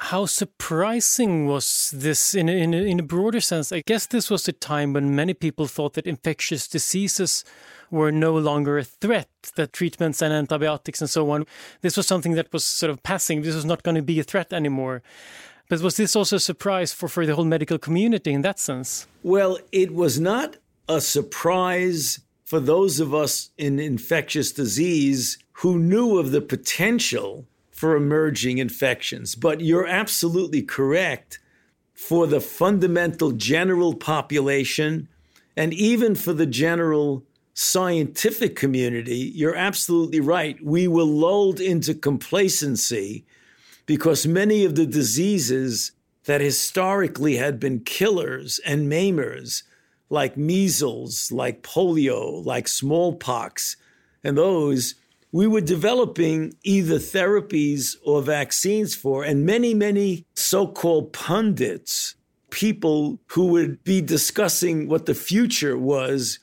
How 0.00 0.26
surprising 0.26 1.46
was 1.46 1.92
this 1.94 2.32
in 2.32 2.48
a, 2.48 2.52
in, 2.52 2.72
a, 2.72 2.76
in 2.76 3.00
a 3.00 3.02
broader 3.02 3.40
sense? 3.40 3.72
I 3.72 3.82
guess 3.84 4.06
this 4.06 4.30
was 4.30 4.46
a 4.46 4.52
time 4.52 4.92
when 4.92 5.16
many 5.16 5.34
people 5.34 5.66
thought 5.66 5.94
that 5.94 6.06
infectious 6.06 6.68
diseases 6.68 7.44
were 7.90 8.12
no 8.12 8.36
longer 8.36 8.78
a 8.78 8.84
threat, 8.84 9.28
that 9.56 9.72
treatments 9.72 10.22
and 10.22 10.32
antibiotics 10.32 11.00
and 11.00 11.10
so 11.10 11.28
on, 11.30 11.46
this 11.80 11.96
was 11.96 12.06
something 12.06 12.34
that 12.34 12.52
was 12.52 12.64
sort 12.64 12.90
of 12.90 13.02
passing. 13.02 13.42
This 13.42 13.56
was 13.56 13.64
not 13.64 13.82
going 13.82 13.96
to 13.96 14.02
be 14.02 14.20
a 14.20 14.24
threat 14.24 14.52
anymore. 14.52 15.02
But 15.68 15.80
was 15.80 15.96
this 15.96 16.14
also 16.14 16.36
a 16.36 16.40
surprise 16.40 16.92
for, 16.92 17.08
for 17.08 17.26
the 17.26 17.34
whole 17.34 17.44
medical 17.44 17.76
community 17.78 18.32
in 18.32 18.42
that 18.42 18.60
sense? 18.60 19.08
Well, 19.24 19.58
it 19.72 19.92
was 19.92 20.20
not 20.20 20.56
a 20.88 21.00
surprise 21.00 22.20
for 22.44 22.60
those 22.60 23.00
of 23.00 23.12
us 23.12 23.50
in 23.58 23.80
infectious 23.80 24.52
disease 24.52 25.38
who 25.54 25.78
knew 25.78 26.18
of 26.18 26.30
the 26.30 26.40
potential 26.40 27.46
for 27.78 27.94
emerging 27.94 28.58
infections. 28.58 29.36
But 29.36 29.60
you're 29.60 29.86
absolutely 29.86 30.62
correct 30.62 31.38
for 31.94 32.26
the 32.26 32.40
fundamental 32.40 33.30
general 33.30 33.94
population 33.94 35.08
and 35.56 35.72
even 35.72 36.16
for 36.16 36.32
the 36.32 36.46
general 36.46 37.24
scientific 37.54 38.56
community. 38.56 39.32
You're 39.32 39.54
absolutely 39.54 40.18
right. 40.18 40.56
We 40.60 40.88
were 40.88 41.04
lulled 41.04 41.60
into 41.60 41.94
complacency 41.94 43.24
because 43.86 44.26
many 44.26 44.64
of 44.64 44.74
the 44.74 44.86
diseases 44.86 45.92
that 46.24 46.40
historically 46.40 47.36
had 47.36 47.60
been 47.60 47.80
killers 47.80 48.58
and 48.66 48.90
maimers, 48.90 49.62
like 50.10 50.36
measles, 50.36 51.30
like 51.30 51.62
polio, 51.62 52.44
like 52.44 52.66
smallpox, 52.66 53.76
and 54.24 54.36
those 54.36 54.96
we 55.30 55.46
were 55.46 55.60
developing 55.60 56.54
either 56.62 56.98
therapies 56.98 57.96
or 58.04 58.22
vaccines 58.22 58.94
for, 58.94 59.24
and 59.24 59.44
many, 59.44 59.74
many 59.74 60.24
so 60.34 60.66
called 60.66 61.12
pundits, 61.12 62.14
people 62.50 63.20
who 63.26 63.46
would 63.48 63.82
be 63.84 64.00
discussing 64.00 64.88
what 64.88 65.06
the 65.06 65.14
future 65.14 65.76
was, 65.76 66.38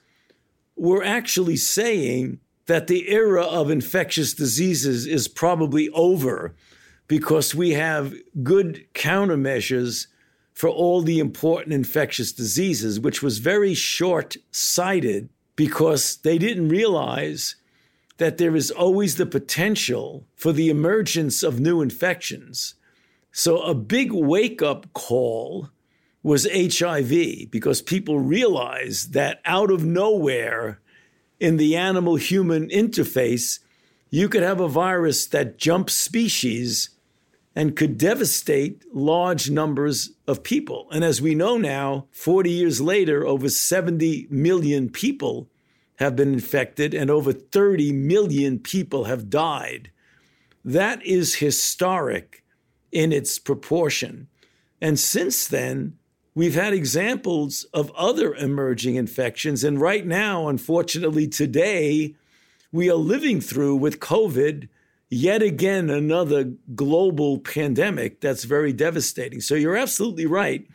were 0.75 1.03
actually 1.03 1.55
saying 1.55 2.39
that 2.67 2.87
the 2.87 3.09
era 3.09 3.43
of 3.43 3.71
infectious 3.71 4.33
diseases 4.33 5.07
is 5.07 5.27
probably 5.27 5.89
over 5.89 6.55
because 7.07 7.55
we 7.55 7.71
have 7.71 8.13
good 8.43 8.85
countermeasures 8.93 10.07
for 10.53 10.69
all 10.69 11.01
the 11.01 11.19
important 11.19 11.73
infectious 11.73 12.31
diseases, 12.31 12.99
which 12.99 13.21
was 13.21 13.39
very 13.39 13.73
short 13.73 14.37
sighted 14.51 15.29
because 15.55 16.17
they 16.17 16.37
didn't 16.37 16.69
realize 16.69 17.55
that 18.17 18.37
there 18.37 18.55
is 18.55 18.71
always 18.71 19.15
the 19.15 19.25
potential 19.25 20.25
for 20.35 20.51
the 20.51 20.69
emergence 20.69 21.43
of 21.43 21.59
new 21.59 21.81
infections. 21.81 22.75
So, 23.31 23.61
a 23.61 23.75
big 23.75 24.11
wake 24.13 24.61
up 24.61 24.91
call 24.93 25.69
was 26.23 26.47
HIV 26.51 27.51
because 27.51 27.81
people 27.81 28.19
realized 28.19 29.13
that 29.13 29.41
out 29.45 29.69
of 29.69 29.85
nowhere 29.85 30.79
in 31.39 31.57
the 31.57 31.75
animal 31.75 32.15
human 32.15 32.69
interface, 32.69 33.59
you 34.09 34.29
could 34.29 34.41
have 34.41 34.61
a 34.61 34.67
virus 34.67 35.27
that 35.27 35.57
jumps 35.57 35.93
species 35.93 36.89
and 37.55 37.75
could 37.75 37.97
devastate 37.97 38.83
large 38.93 39.49
numbers 39.49 40.11
of 40.27 40.43
people. 40.43 40.87
And 40.91 41.03
as 41.03 41.21
we 41.21 41.35
know 41.35 41.57
now, 41.57 42.07
40 42.11 42.49
years 42.49 42.81
later, 42.81 43.25
over 43.25 43.49
70 43.49 44.27
million 44.29 44.89
people 44.89 45.49
have 45.97 46.15
been 46.15 46.33
infected 46.33 46.93
and 46.93 47.09
over 47.09 47.31
30 47.31 47.91
million 47.91 48.59
people 48.59 49.05
have 49.05 49.29
died. 49.29 49.91
That 50.63 51.05
is 51.05 51.35
historic 51.35 52.43
in 52.91 53.11
its 53.11 53.39
proportion. 53.39 54.27
And 54.81 54.99
since 54.99 55.47
then, 55.47 55.97
we've 56.33 56.55
had 56.55 56.73
examples 56.73 57.63
of 57.73 57.91
other 57.95 58.33
emerging 58.35 58.95
infections. 58.95 59.63
And 59.63 59.79
right 59.79 60.05
now, 60.05 60.47
unfortunately, 60.47 61.27
today, 61.27 62.15
we 62.71 62.89
are 62.89 62.95
living 62.95 63.39
through 63.39 63.77
with 63.77 63.99
COVID 63.99 64.67
yet 65.09 65.41
again 65.41 65.89
another 65.89 66.51
global 66.73 67.39
pandemic 67.39 68.21
that's 68.21 68.43
very 68.43 68.73
devastating. 68.73 69.39
So 69.39 69.55
you're 69.55 69.77
absolutely 69.77 70.25
right. 70.25 70.67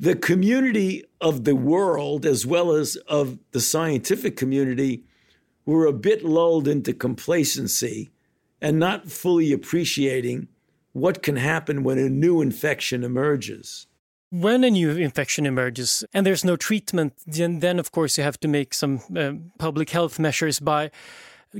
The 0.00 0.14
community 0.14 1.04
of 1.20 1.44
the 1.44 1.56
world, 1.56 2.24
as 2.24 2.46
well 2.46 2.72
as 2.72 2.96
of 3.08 3.38
the 3.50 3.60
scientific 3.60 4.36
community, 4.36 5.02
were 5.66 5.86
a 5.86 5.92
bit 5.92 6.24
lulled 6.24 6.68
into 6.68 6.92
complacency 6.92 8.10
and 8.60 8.78
not 8.78 9.10
fully 9.10 9.52
appreciating 9.52 10.48
what 10.92 11.22
can 11.22 11.36
happen 11.36 11.82
when 11.82 11.98
a 11.98 12.08
new 12.08 12.40
infection 12.40 13.04
emerges. 13.04 13.86
When 14.30 14.62
a 14.62 14.70
new 14.70 14.90
infection 14.90 15.46
emerges 15.46 16.04
and 16.12 16.24
there's 16.24 16.44
no 16.44 16.56
treatment, 16.56 17.14
then, 17.26 17.60
then 17.60 17.78
of 17.78 17.92
course 17.92 18.18
you 18.18 18.24
have 18.24 18.38
to 18.40 18.48
make 18.48 18.74
some 18.74 19.00
uh, 19.16 19.32
public 19.58 19.90
health 19.90 20.18
measures 20.18 20.60
by 20.60 20.90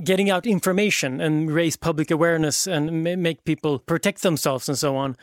getting 0.03 0.29
out 0.29 0.45
information 0.45 1.19
and 1.19 1.51
raise 1.51 1.75
public 1.75 2.11
awareness 2.11 2.67
and 2.67 3.03
make 3.03 3.43
people 3.43 3.79
protect 3.79 4.21
themselves 4.21 4.69
and 4.69 4.77
so 4.77 4.95
on. 4.95 5.17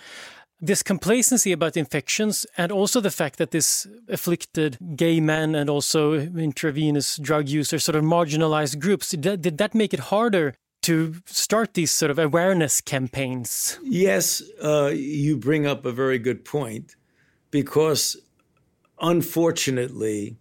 This 0.59 0.83
complacency 0.83 1.53
about 1.53 1.77
infections 1.77 2.47
and 2.57 2.73
also 2.73 3.01
the 3.01 3.11
fact 3.11 3.39
that 3.39 3.51
this 3.51 3.87
afflicted 4.09 4.79
gay 4.97 5.21
men 5.21 5.55
and 5.55 5.69
also 5.69 6.15
intravenous 6.15 7.19
drug 7.19 7.49
users, 7.49 7.85
sort 7.85 7.97
of 7.97 8.05
marginalized 8.05 8.79
groups, 8.79 9.11
did, 9.11 9.43
did 9.43 9.59
that 9.59 9.75
make 9.75 9.93
it 9.93 10.01
harder 10.01 10.55
to 10.83 11.17
start 11.27 11.75
these 11.75 11.91
sort 11.91 12.11
of 12.11 12.19
awareness 12.19 12.81
campaigns? 12.81 13.79
Yes, 13.83 14.43
uh, 14.63 14.93
you 14.95 15.37
bring 15.37 15.67
up 15.67 15.85
a 15.85 15.93
very 15.93 16.19
good 16.19 16.43
point 16.45 16.97
because 17.51 18.17
unfortunately, 19.01 20.39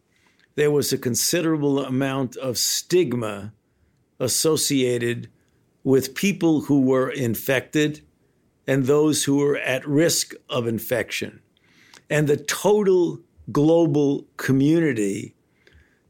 there 0.55 0.71
was 0.71 0.93
a 0.93 0.97
considerable 0.97 1.83
amount 1.83 2.37
of 2.37 2.57
stigma 2.57 3.53
associated 4.19 5.29
with 5.83 6.15
people 6.15 6.61
who 6.61 6.81
were 6.81 7.09
infected 7.09 8.04
and 8.67 8.85
those 8.85 9.23
who 9.23 9.37
were 9.37 9.57
at 9.57 9.87
risk 9.87 10.33
of 10.49 10.67
infection. 10.67 11.39
And 12.09 12.27
the 12.27 12.37
total 12.37 13.19
global 13.51 14.25
community 14.37 15.35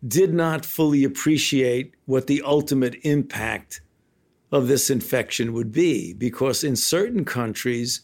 did 0.07 0.33
not 0.33 0.65
fully 0.65 1.03
appreciate 1.03 1.93
what 2.05 2.27
the 2.27 2.41
ultimate 2.43 2.95
impact 3.03 3.81
of 4.51 4.67
this 4.67 4.89
infection 4.89 5.53
would 5.53 5.71
be, 5.71 6.13
because 6.13 6.63
in 6.63 6.75
certain 6.75 7.25
countries, 7.25 8.01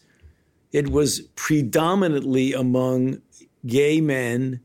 it 0.72 0.88
was 0.88 1.20
predominantly 1.36 2.52
among 2.52 3.22
gay 3.66 4.00
men 4.00 4.60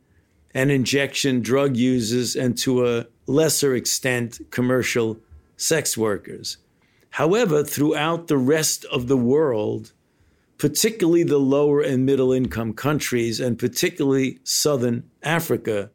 and 0.54 0.72
injection 0.72 1.42
drug 1.42 1.78
users, 1.78 2.36
and 2.36 2.58
to 2.58 2.88
a 2.88 3.06
lesser 3.28 3.76
extent, 3.76 4.40
commercial 4.50 5.20
sex 5.58 5.98
workers. 5.98 6.58
However, 7.18 7.64
throughout 7.64 8.28
the 8.28 8.38
rest 8.38 8.86
of 8.86 9.08
the 9.08 9.18
world, 9.18 9.92
particularly 10.60 11.24
the 11.24 11.40
lower 11.40 11.82
and 11.82 12.06
middle 12.06 12.32
income 12.32 12.74
countries, 12.74 13.40
and 13.40 13.58
particularly 13.58 14.38
Southern 14.44 15.04
Africa, 15.24 15.90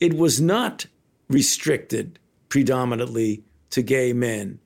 it 0.00 0.14
was 0.14 0.40
not 0.40 0.86
restricted 1.28 2.18
predominantly 2.48 3.44
to 3.70 3.80
gay 3.80 4.12
men. 4.12 4.58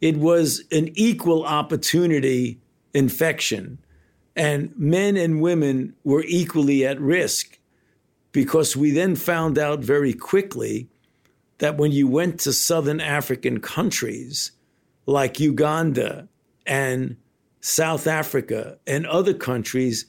It 0.00 0.16
was 0.16 0.64
an 0.72 0.88
equal 0.94 1.44
opportunity 1.44 2.58
infection, 2.94 3.76
and 4.34 4.72
men 4.74 5.18
and 5.18 5.42
women 5.42 5.92
were 6.02 6.24
equally 6.26 6.86
at 6.86 6.98
risk 6.98 7.58
because 8.32 8.74
we 8.74 8.90
then 8.90 9.16
found 9.16 9.58
out 9.58 9.80
very 9.80 10.14
quickly 10.14 10.88
that 11.58 11.76
when 11.76 11.92
you 11.92 12.08
went 12.08 12.40
to 12.40 12.54
Southern 12.54 13.02
African 13.02 13.60
countries 13.60 14.52
like 15.06 15.40
Uganda 15.40 16.28
and 16.66 17.16
South 17.60 18.06
Africa 18.06 18.78
and 18.86 19.06
other 19.06 19.34
countries, 19.34 20.06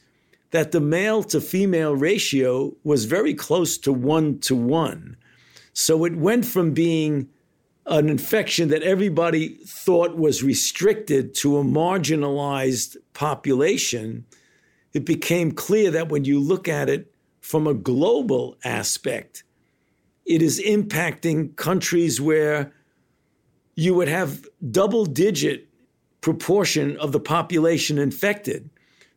that 0.52 0.72
the 0.72 0.80
male 0.80 1.24
to 1.24 1.42
female 1.42 1.96
ratio 1.96 2.76
was 2.84 3.06
very 3.06 3.34
close 3.34 3.78
to 3.80 3.94
one 3.94 4.40
to 4.40 4.56
one. 4.56 5.18
So 5.74 6.06
it 6.06 6.16
went 6.16 6.46
from 6.46 6.74
being 6.74 7.30
an 7.86 8.10
infection 8.10 8.70
that 8.70 8.84
everybody 8.84 9.56
thought 9.66 10.18
was 10.18 10.44
restricted 10.44 11.34
to 11.36 11.58
a 11.58 11.64
marginalized 11.64 12.98
population. 13.14 14.26
It 14.94 15.06
became 15.06 15.52
clear 15.52 15.90
that 15.92 16.10
when 16.10 16.26
you 16.26 16.40
look 16.40 16.68
at 16.68 16.90
it 16.90 17.14
from 17.40 17.66
a 17.66 17.74
global 17.74 18.58
aspect, 18.64 19.44
it 20.26 20.42
is 20.42 20.62
impacting 20.62 21.56
countries 21.56 22.22
where 22.22 22.72
you 23.76 23.94
would 23.94 24.08
have 24.08 24.46
double 24.70 25.06
digit 25.06 25.68
proportion 26.22 26.98
of 26.98 27.12
the 27.12 27.20
population 27.20 27.98
infected, 27.98 28.70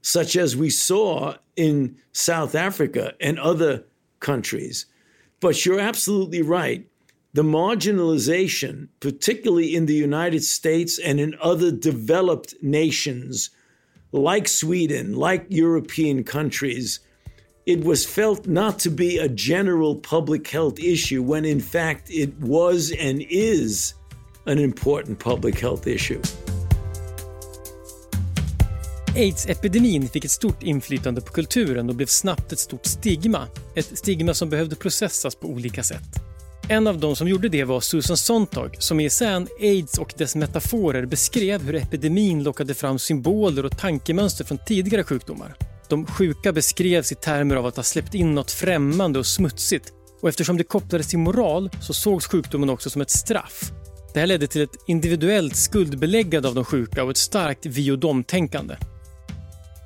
such 0.02 0.36
as 0.36 0.56
we 0.56 0.70
saw 0.70 1.34
in 1.56 1.96
South 2.12 2.54
Africa 2.54 3.14
and 3.20 3.38
other 3.38 3.84
countries. 4.20 4.86
But 5.40 5.64
you're 5.66 5.80
absolutely 5.80 6.42
right. 6.42 6.86
The 7.34 7.42
marginalization, 7.42 8.88
particularly 9.00 9.74
in 9.74 9.86
the 9.86 9.94
United 9.94 10.44
States 10.44 10.98
and 10.98 11.20
in 11.20 11.34
other 11.42 11.70
developed 11.70 12.54
nations 12.62 13.50
like 14.12 14.46
Sweden, 14.46 15.14
like 15.14 15.46
European 15.48 16.22
countries, 16.22 17.00
it 17.66 17.82
was 17.82 18.06
felt 18.06 18.46
not 18.46 18.78
to 18.80 18.90
be 18.90 19.18
a 19.18 19.28
general 19.28 19.96
public 19.96 20.46
health 20.48 20.78
issue 20.78 21.22
when 21.22 21.44
in 21.44 21.60
fact 21.60 22.10
it 22.10 22.38
was 22.38 22.92
and 22.92 23.22
is 23.28 23.94
an 24.46 24.58
important 24.58 25.18
public 25.18 25.62
health 25.62 25.88
issue. 25.88 26.20
Aids-epidemin 29.16 30.08
fick 30.08 30.24
ett 30.24 30.30
stort 30.30 30.62
inflytande 30.62 31.20
på 31.20 31.32
kulturen 31.32 31.88
och 31.88 31.94
blev 31.94 32.06
snabbt 32.06 32.52
ett 32.52 32.58
stort 32.58 32.86
stigma. 32.86 33.46
Ett 33.74 33.98
stigma 33.98 34.34
som 34.34 34.50
behövde 34.50 34.76
processas 34.76 35.34
på 35.34 35.46
olika 35.46 35.82
sätt. 35.82 36.08
En 36.68 36.86
av 36.86 36.98
dem 36.98 37.16
som 37.16 37.28
gjorde 37.28 37.48
det 37.48 37.64
var 37.64 37.80
Susan 37.80 38.16
Sontag 38.16 38.76
som 38.78 39.00
i 39.00 39.06
essän 39.06 39.48
Aids 39.60 39.98
och 39.98 40.14
dess 40.16 40.36
metaforer 40.36 41.06
beskrev 41.06 41.62
hur 41.62 41.74
epidemin 41.74 42.42
lockade 42.42 42.74
fram 42.74 42.98
symboler 42.98 43.64
och 43.64 43.78
tankemönster 43.78 44.44
från 44.44 44.58
tidigare 44.66 45.04
sjukdomar. 45.04 45.56
De 45.88 46.06
sjuka 46.06 46.52
beskrevs 46.52 47.12
i 47.12 47.14
termer 47.14 47.56
av 47.56 47.66
att 47.66 47.76
ha 47.76 47.82
släppt 47.82 48.14
in 48.14 48.34
något 48.34 48.50
främmande 48.50 49.18
och 49.18 49.26
smutsigt 49.26 49.92
och 50.20 50.28
eftersom 50.28 50.56
det 50.56 50.64
kopplades 50.64 51.08
till 51.08 51.18
moral 51.18 51.70
så 51.80 51.94
sågs 51.94 52.26
sjukdomen 52.26 52.70
också 52.70 52.90
som 52.90 53.02
ett 53.02 53.10
straff. 53.10 53.72
Det 54.14 54.20
här 54.20 54.26
ledde 54.26 54.46
till 54.46 54.62
ett 54.62 54.76
individuellt 54.86 55.56
skuldbeläggande 55.56 56.48
av 56.48 56.54
de 56.54 56.64
sjuka 56.64 57.04
och 57.04 57.10
ett 57.10 57.16
starkt 57.16 57.66
vi 57.66 57.90
och 57.90 57.98
dom-tänkande. 57.98 58.76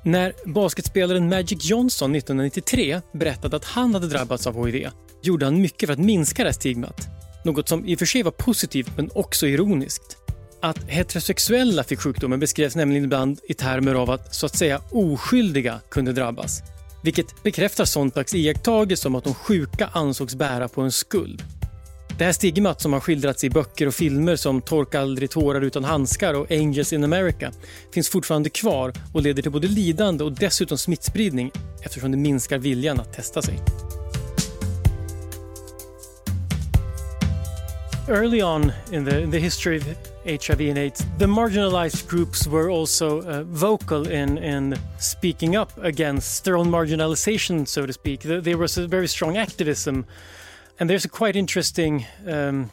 När 0.03 0.33
basketspelaren 0.45 1.29
Magic 1.29 1.69
Johnson 1.69 2.15
1993 2.15 3.01
berättade 3.13 3.55
att 3.55 3.65
han 3.65 3.93
hade 3.93 4.07
drabbats 4.07 4.47
av 4.47 4.65
HIV 4.65 4.87
gjorde 5.21 5.45
han 5.45 5.61
mycket 5.61 5.87
för 5.87 5.93
att 5.93 5.99
minska 5.99 6.43
det 6.43 6.49
här 6.49 6.53
stigmat. 6.53 7.07
Något 7.45 7.69
som 7.69 7.85
i 7.85 7.95
och 7.95 7.99
för 7.99 8.05
sig 8.05 8.23
var 8.23 8.31
positivt 8.31 8.91
men 8.97 9.09
också 9.13 9.47
ironiskt. 9.47 10.17
Att 10.61 10.83
heterosexuella 10.87 11.83
fick 11.83 11.99
sjukdomen 11.99 12.39
beskrevs 12.39 12.75
nämligen 12.75 13.03
ibland 13.03 13.39
i 13.43 13.53
termer 13.53 13.95
av 13.95 14.09
att 14.09 14.35
så 14.35 14.45
att 14.45 14.57
säga 14.57 14.81
oskyldiga 14.91 15.79
kunde 15.89 16.13
drabbas. 16.13 16.61
Vilket 17.03 17.43
bekräftar 17.43 17.85
Sontags 17.85 18.35
iakttagelse 18.35 19.07
om 19.07 19.15
att 19.15 19.23
de 19.23 19.33
sjuka 19.33 19.89
ansågs 19.93 20.35
bära 20.35 20.67
på 20.67 20.81
en 20.81 20.91
skuld. 20.91 21.43
Det 22.19 22.25
här 22.25 22.31
stigmat 22.31 22.81
som 22.81 22.93
har 22.93 22.99
skildrats 22.99 23.43
i 23.43 23.49
böcker 23.49 23.87
och 23.87 23.93
filmer 23.93 24.35
som 24.35 24.61
Torka 24.61 25.01
aldrig 25.01 25.29
tårar 25.29 25.61
utan 25.61 25.83
handskar 25.83 26.33
och 26.33 26.51
Angels 26.51 26.93
in 26.93 27.03
America 27.03 27.51
finns 27.93 28.09
fortfarande 28.09 28.49
kvar 28.49 28.93
och 29.13 29.21
leder 29.21 29.41
till 29.41 29.51
både 29.51 29.67
lidande 29.67 30.23
och 30.23 30.31
dessutom 30.31 30.77
smittspridning 30.77 31.51
eftersom 31.81 32.11
det 32.11 32.17
minskar 32.17 32.57
viljan 32.57 32.99
att 32.99 33.13
testa 33.13 33.41
sig. 33.41 33.59
Early 38.09 38.43
on 38.43 38.71
in 38.91 39.05
the, 39.05 39.21
in 39.21 39.31
the 39.31 39.39
history 39.39 39.77
of 39.77 39.83
HIV 40.25 40.69
and 40.69 40.77
AIDS, 40.77 41.05
the 41.19 41.27
marginalized 41.27 42.09
groups 42.09 42.47
were 42.47 42.69
also 42.69 43.21
uh, 43.21 43.43
vocal 43.43 44.11
in, 44.11 44.37
in 44.37 44.75
speaking 44.99 45.57
up 45.57 45.69
against 45.83 46.43
their 46.43 46.55
own 46.55 46.69
marginalization, 46.69 47.65
so 47.65 47.87
to 47.87 47.93
speak. 47.93 48.21
There 48.21 48.57
was 48.57 48.77
a 48.77 48.87
very 48.87 49.07
strong 49.07 49.37
activism, 49.37 50.05
and 50.79 50.89
there's 50.89 51.05
a 51.05 51.09
quite 51.09 51.35
interesting. 51.35 52.05
Um, 52.25 52.71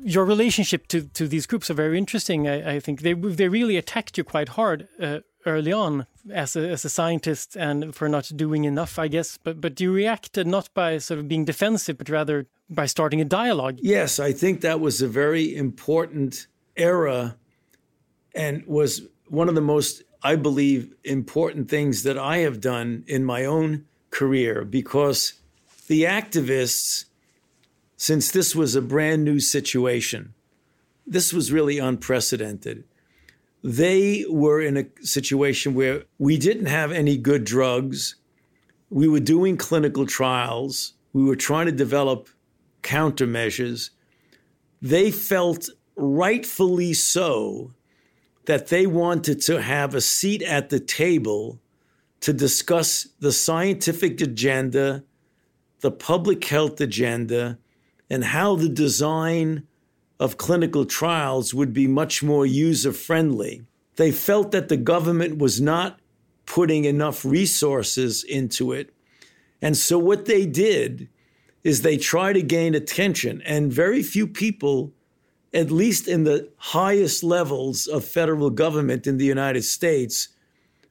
your 0.00 0.24
relationship 0.24 0.86
to, 0.88 1.02
to 1.02 1.26
these 1.26 1.46
groups 1.46 1.70
are 1.70 1.74
very 1.74 1.98
interesting. 1.98 2.46
I, 2.46 2.76
I, 2.76 2.80
think 2.80 3.00
they 3.00 3.14
they 3.14 3.48
really 3.48 3.76
attacked 3.76 4.16
you 4.16 4.24
quite 4.24 4.50
hard 4.50 4.86
uh, 5.00 5.20
early 5.44 5.72
on 5.72 6.06
as 6.32 6.54
a, 6.54 6.68
as 6.68 6.84
a 6.84 6.88
scientist 6.88 7.56
and 7.56 7.94
for 7.94 8.08
not 8.08 8.30
doing 8.36 8.64
enough, 8.64 8.98
I 8.98 9.08
guess. 9.08 9.38
But 9.42 9.60
but 9.60 9.80
you 9.80 9.92
reacted 9.92 10.46
not 10.46 10.68
by 10.74 10.98
sort 10.98 11.18
of 11.18 11.28
being 11.28 11.44
defensive, 11.44 11.98
but 11.98 12.08
rather 12.08 12.46
by 12.68 12.86
starting 12.86 13.20
a 13.20 13.24
dialogue. 13.24 13.78
Yes, 13.80 14.20
I 14.20 14.32
think 14.32 14.60
that 14.60 14.80
was 14.80 15.02
a 15.02 15.08
very 15.08 15.56
important 15.56 16.46
era, 16.76 17.36
and 18.34 18.64
was 18.66 19.02
one 19.28 19.48
of 19.48 19.54
the 19.54 19.60
most, 19.60 20.02
I 20.22 20.36
believe, 20.36 20.94
important 21.04 21.68
things 21.68 22.02
that 22.02 22.18
I 22.18 22.38
have 22.38 22.60
done 22.60 23.04
in 23.06 23.24
my 23.24 23.44
own 23.44 23.86
career 24.10 24.64
because 24.64 25.34
the 25.88 26.02
activists, 26.02 27.06
since 27.96 28.30
this 28.30 28.54
was 28.54 28.74
a 28.74 28.82
brand 28.82 29.24
new 29.24 29.40
situation, 29.40 30.34
this 31.06 31.32
was 31.32 31.52
really 31.52 31.78
unprecedented 31.78 32.84
they 33.66 34.24
were 34.28 34.60
in 34.60 34.76
a 34.76 34.86
situation 35.00 35.74
where 35.74 36.04
we 36.18 36.38
didn't 36.38 36.66
have 36.66 36.92
any 36.92 37.16
good 37.16 37.42
drugs. 37.42 38.14
We 38.90 39.08
were 39.08 39.18
doing 39.18 39.56
clinical 39.56 40.06
trials. 40.06 40.94
We 41.12 41.24
were 41.24 41.34
trying 41.34 41.66
to 41.66 41.72
develop 41.72 42.28
countermeasures. 42.84 43.90
They 44.80 45.10
felt 45.10 45.68
rightfully 45.96 46.94
so 46.94 47.72
that 48.44 48.68
they 48.68 48.86
wanted 48.86 49.40
to 49.42 49.60
have 49.60 49.96
a 49.96 50.00
seat 50.00 50.42
at 50.42 50.70
the 50.70 50.78
table 50.78 51.58
to 52.20 52.32
discuss 52.32 53.08
the 53.18 53.32
scientific 53.32 54.20
agenda, 54.20 55.02
the 55.80 55.90
public 55.90 56.44
health 56.44 56.80
agenda, 56.80 57.58
and 58.08 58.24
how 58.24 58.56
the 58.56 58.68
design 58.68 59.66
of 60.18 60.38
clinical 60.38 60.84
trials 60.84 61.52
would 61.52 61.72
be 61.72 61.86
much 61.86 62.22
more 62.22 62.46
user 62.46 62.92
friendly. 62.92 63.62
They 63.96 64.12
felt 64.12 64.52
that 64.52 64.68
the 64.68 64.76
government 64.76 65.38
was 65.38 65.60
not 65.60 65.98
putting 66.46 66.84
enough 66.84 67.24
resources 67.24 68.24
into 68.24 68.72
it. 68.72 68.94
And 69.60 69.76
so 69.76 69.98
what 69.98 70.26
they 70.26 70.46
did 70.46 71.08
is 71.64 71.82
they 71.82 71.96
tried 71.96 72.34
to 72.34 72.42
gain 72.42 72.74
attention, 72.74 73.42
and 73.44 73.72
very 73.72 74.02
few 74.02 74.26
people, 74.26 74.92
at 75.52 75.70
least 75.70 76.06
in 76.06 76.22
the 76.22 76.48
highest 76.56 77.24
levels 77.24 77.88
of 77.88 78.04
federal 78.04 78.50
government 78.50 79.06
in 79.06 79.18
the 79.18 79.24
United 79.24 79.64
States, 79.64 80.28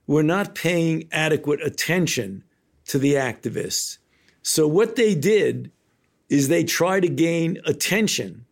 were 0.05 0.23
not 0.23 0.53
paying 0.53 1.07
adequate 1.11 1.61
attention 1.63 2.43
to 2.85 2.99
the 2.99 3.13
activists. 3.13 3.97
So 4.41 4.67
what 4.67 4.95
they 4.97 5.15
did 5.15 5.71
is 6.29 6.47
they 6.47 6.63
try 6.63 6.99
to 6.99 7.07
gain 7.07 7.59
attention 7.65 8.45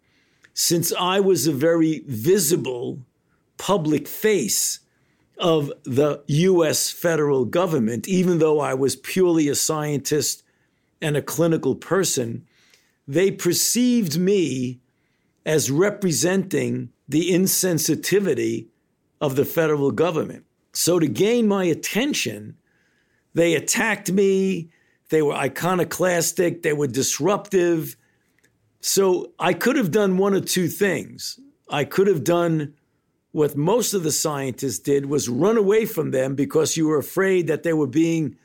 since 0.53 0.93
I 0.93 1.19
was 1.19 1.47
a 1.47 1.51
very 1.51 2.03
visible 2.05 2.99
public 3.57 4.07
face 4.07 4.79
of 5.37 5.71
the 5.83 6.21
US 6.27 6.91
federal 6.91 7.45
government, 7.45 8.07
even 8.07 8.39
though 8.39 8.59
I 8.59 8.73
was 8.73 8.95
purely 8.95 9.47
a 9.47 9.55
scientist 9.55 10.43
and 11.01 11.17
a 11.17 11.21
clinical 11.21 11.75
person, 11.75 12.45
they 13.07 13.31
perceived 13.31 14.19
me 14.19 14.79
as 15.45 15.71
representing 15.71 16.89
the 17.09 17.31
insensitivity 17.31 18.67
of 19.19 19.35
the 19.35 19.45
federal 19.45 19.91
government. 19.91 20.45
So, 20.71 20.99
to 20.99 21.07
gain 21.07 21.47
my 21.47 21.65
attention, 21.65 22.57
they 23.33 23.55
attacked 23.55 24.11
me. 24.11 24.69
They 25.13 25.21
were 25.21 25.35
iconoclastic. 25.35 26.63
They 26.63 26.73
were 26.73 26.87
disruptive. 26.87 27.95
So 28.81 29.31
I 29.37 29.53
could 29.53 29.75
have 29.75 29.91
done 29.91 30.17
one 30.17 30.33
of 30.33 30.45
two 30.45 30.67
things. 30.67 31.39
I 31.69 31.83
could 31.83 32.07
have 32.07 32.23
done 32.23 32.73
what 33.31 33.55
most 33.55 33.93
of 33.93 34.01
the 34.01 34.11
scientists 34.11 34.79
did 34.79 35.05
was 35.05 35.29
run 35.29 35.55
away 35.55 35.85
from 35.85 36.09
them 36.09 36.33
because 36.33 36.75
you 36.75 36.87
were 36.87 36.97
afraid 36.97 37.45
that 37.45 37.61
they 37.61 37.73
were 37.73 37.85
being 37.85 38.37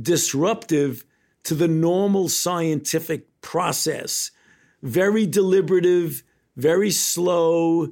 disruptive 0.00 1.04
to 1.42 1.54
the 1.54 1.68
normal 1.68 2.30
scientific 2.30 3.28
process. 3.42 4.30
Very 4.82 5.26
deliberative, 5.26 6.22
very 6.56 6.90
slow, 6.90 7.88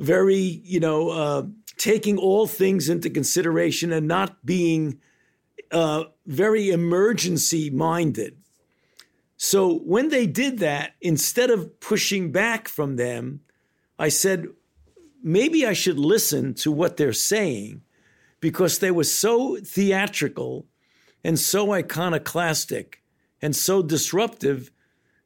very, 0.00 0.60
you 0.64 0.80
know, 0.80 1.10
uh, 1.10 1.42
taking 1.76 2.18
all 2.18 2.48
things 2.48 2.88
into 2.88 3.10
consideration 3.10 3.92
and 3.92 4.08
not 4.08 4.44
being 4.44 4.98
uh, 5.72 6.04
very 6.26 6.70
emergency 6.70 7.70
minded. 7.70 8.36
So 9.36 9.78
when 9.78 10.08
they 10.08 10.26
did 10.26 10.58
that, 10.60 10.94
instead 11.00 11.50
of 11.50 11.78
pushing 11.80 12.32
back 12.32 12.68
from 12.68 12.96
them, 12.96 13.40
I 13.98 14.08
said, 14.08 14.46
maybe 15.22 15.66
I 15.66 15.72
should 15.72 15.98
listen 15.98 16.54
to 16.54 16.72
what 16.72 16.96
they're 16.96 17.12
saying 17.12 17.82
because 18.40 18.78
they 18.78 18.90
were 18.90 19.04
so 19.04 19.56
theatrical 19.56 20.66
and 21.24 21.38
so 21.38 21.72
iconoclastic 21.72 23.02
and 23.42 23.54
so 23.54 23.82
disruptive 23.82 24.70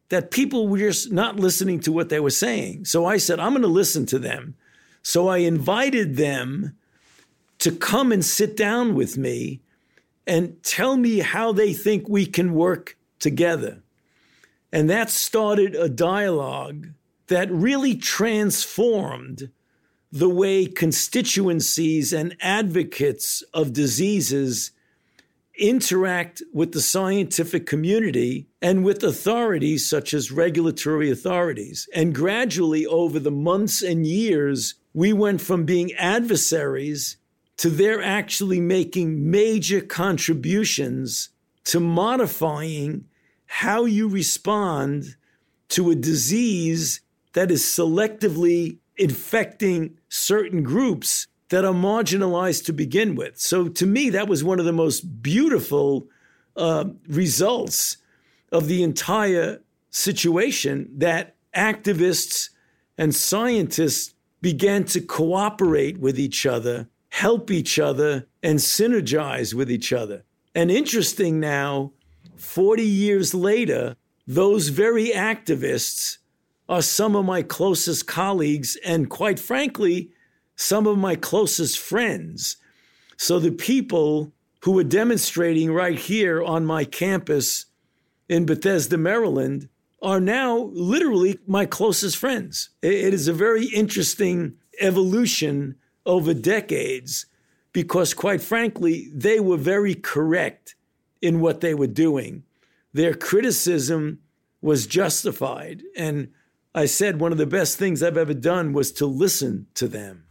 that 0.08 0.30
people 0.30 0.66
were 0.66 0.78
just 0.78 1.12
not 1.12 1.36
listening 1.36 1.78
to 1.80 1.92
what 1.92 2.08
they 2.08 2.18
were 2.18 2.30
saying. 2.30 2.84
So 2.84 3.06
I 3.06 3.16
said, 3.16 3.38
I'm 3.38 3.52
going 3.52 3.62
to 3.62 3.68
listen 3.68 4.06
to 4.06 4.18
them. 4.18 4.54
So 5.02 5.28
I 5.28 5.38
invited 5.38 6.16
them 6.16 6.76
to 7.58 7.70
come 7.70 8.10
and 8.10 8.24
sit 8.24 8.56
down 8.56 8.94
with 8.94 9.16
me 9.16 9.60
and 10.30 10.62
tell 10.62 10.96
me 10.96 11.18
how 11.18 11.50
they 11.50 11.72
think 11.72 12.08
we 12.08 12.24
can 12.24 12.54
work 12.54 12.96
together. 13.18 13.82
And 14.72 14.88
that 14.88 15.10
started 15.10 15.74
a 15.74 15.88
dialogue 15.88 16.86
that 17.26 17.50
really 17.50 17.96
transformed 17.96 19.50
the 20.12 20.28
way 20.28 20.66
constituencies 20.66 22.12
and 22.12 22.36
advocates 22.40 23.42
of 23.52 23.72
diseases 23.72 24.70
interact 25.58 26.44
with 26.54 26.70
the 26.72 26.80
scientific 26.80 27.66
community 27.66 28.46
and 28.62 28.84
with 28.84 29.02
authorities 29.02 29.90
such 29.90 30.14
as 30.14 30.30
regulatory 30.30 31.10
authorities. 31.10 31.88
And 31.92 32.14
gradually, 32.14 32.86
over 32.86 33.18
the 33.18 33.32
months 33.32 33.82
and 33.82 34.06
years, 34.06 34.76
we 34.94 35.12
went 35.12 35.40
from 35.40 35.64
being 35.64 35.92
adversaries 35.94 37.16
to 37.60 37.68
their 37.68 38.02
actually 38.02 38.58
making 38.58 39.30
major 39.30 39.82
contributions 39.82 41.28
to 41.62 41.78
modifying 41.78 43.04
how 43.44 43.84
you 43.84 44.08
respond 44.08 45.04
to 45.68 45.90
a 45.90 45.94
disease 45.94 47.02
that 47.34 47.50
is 47.50 47.62
selectively 47.62 48.78
infecting 48.96 49.94
certain 50.08 50.62
groups 50.62 51.26
that 51.50 51.66
are 51.66 51.74
marginalized 51.74 52.64
to 52.64 52.72
begin 52.72 53.14
with. 53.14 53.38
So, 53.38 53.68
to 53.68 53.84
me, 53.84 54.08
that 54.08 54.26
was 54.26 54.42
one 54.42 54.58
of 54.58 54.64
the 54.64 54.72
most 54.72 55.22
beautiful 55.22 56.08
uh, 56.56 56.86
results 57.08 57.98
of 58.50 58.68
the 58.68 58.82
entire 58.82 59.60
situation 59.90 60.88
that 60.96 61.36
activists 61.54 62.48
and 62.96 63.14
scientists 63.14 64.14
began 64.40 64.84
to 64.84 65.02
cooperate 65.02 65.98
with 65.98 66.18
each 66.18 66.46
other, 66.46 66.88
help 67.10 67.50
each 67.50 67.78
other, 67.78 68.26
and 68.42 68.58
synergize 68.58 69.52
with 69.52 69.70
each 69.70 69.92
other. 69.92 70.24
And 70.54 70.70
interesting 70.70 71.38
now 71.38 71.92
40 72.36 72.82
years 72.82 73.34
later, 73.34 73.96
those 74.26 74.68
very 74.68 75.10
activists 75.10 76.18
are 76.68 76.82
some 76.82 77.16
of 77.16 77.24
my 77.24 77.42
closest 77.42 78.06
colleagues 78.06 78.76
and, 78.84 79.10
quite 79.10 79.38
frankly, 79.38 80.10
some 80.56 80.86
of 80.86 80.96
my 80.96 81.16
closest 81.16 81.78
friends. 81.78 82.56
So 83.16 83.38
the 83.38 83.50
people 83.50 84.32
who 84.62 84.78
are 84.78 84.84
demonstrating 84.84 85.72
right 85.72 85.98
here 85.98 86.42
on 86.42 86.64
my 86.64 86.84
campus 86.84 87.66
in 88.28 88.46
Bethesda, 88.46 88.96
Maryland, 88.96 89.68
are 90.00 90.20
now 90.20 90.70
literally 90.72 91.38
my 91.46 91.66
closest 91.66 92.16
friends. 92.16 92.70
It 92.82 93.12
is 93.12 93.26
a 93.28 93.32
very 93.32 93.66
interesting 93.66 94.54
evolution 94.80 95.74
over 96.10 96.34
decades 96.34 97.26
because, 97.72 98.14
quite 98.14 98.42
frankly, 98.42 99.08
they 99.14 99.38
were 99.38 99.56
very 99.56 99.94
correct 99.94 100.74
in 101.22 101.40
what 101.40 101.60
they 101.60 101.72
were 101.72 101.86
doing. 101.86 102.42
Their 102.92 103.14
criticism 103.14 104.18
was 104.60 104.86
justified. 104.86 105.82
And 105.96 106.32
I 106.74 106.86
said 106.86 107.20
one 107.20 107.32
of 107.32 107.38
the 107.38 107.46
best 107.46 107.78
things 107.78 108.02
I've 108.02 108.16
ever 108.16 108.34
done 108.34 108.72
was 108.72 108.92
to 108.92 109.06
listen 109.06 109.66
to 109.74 109.86
them. 109.86 110.24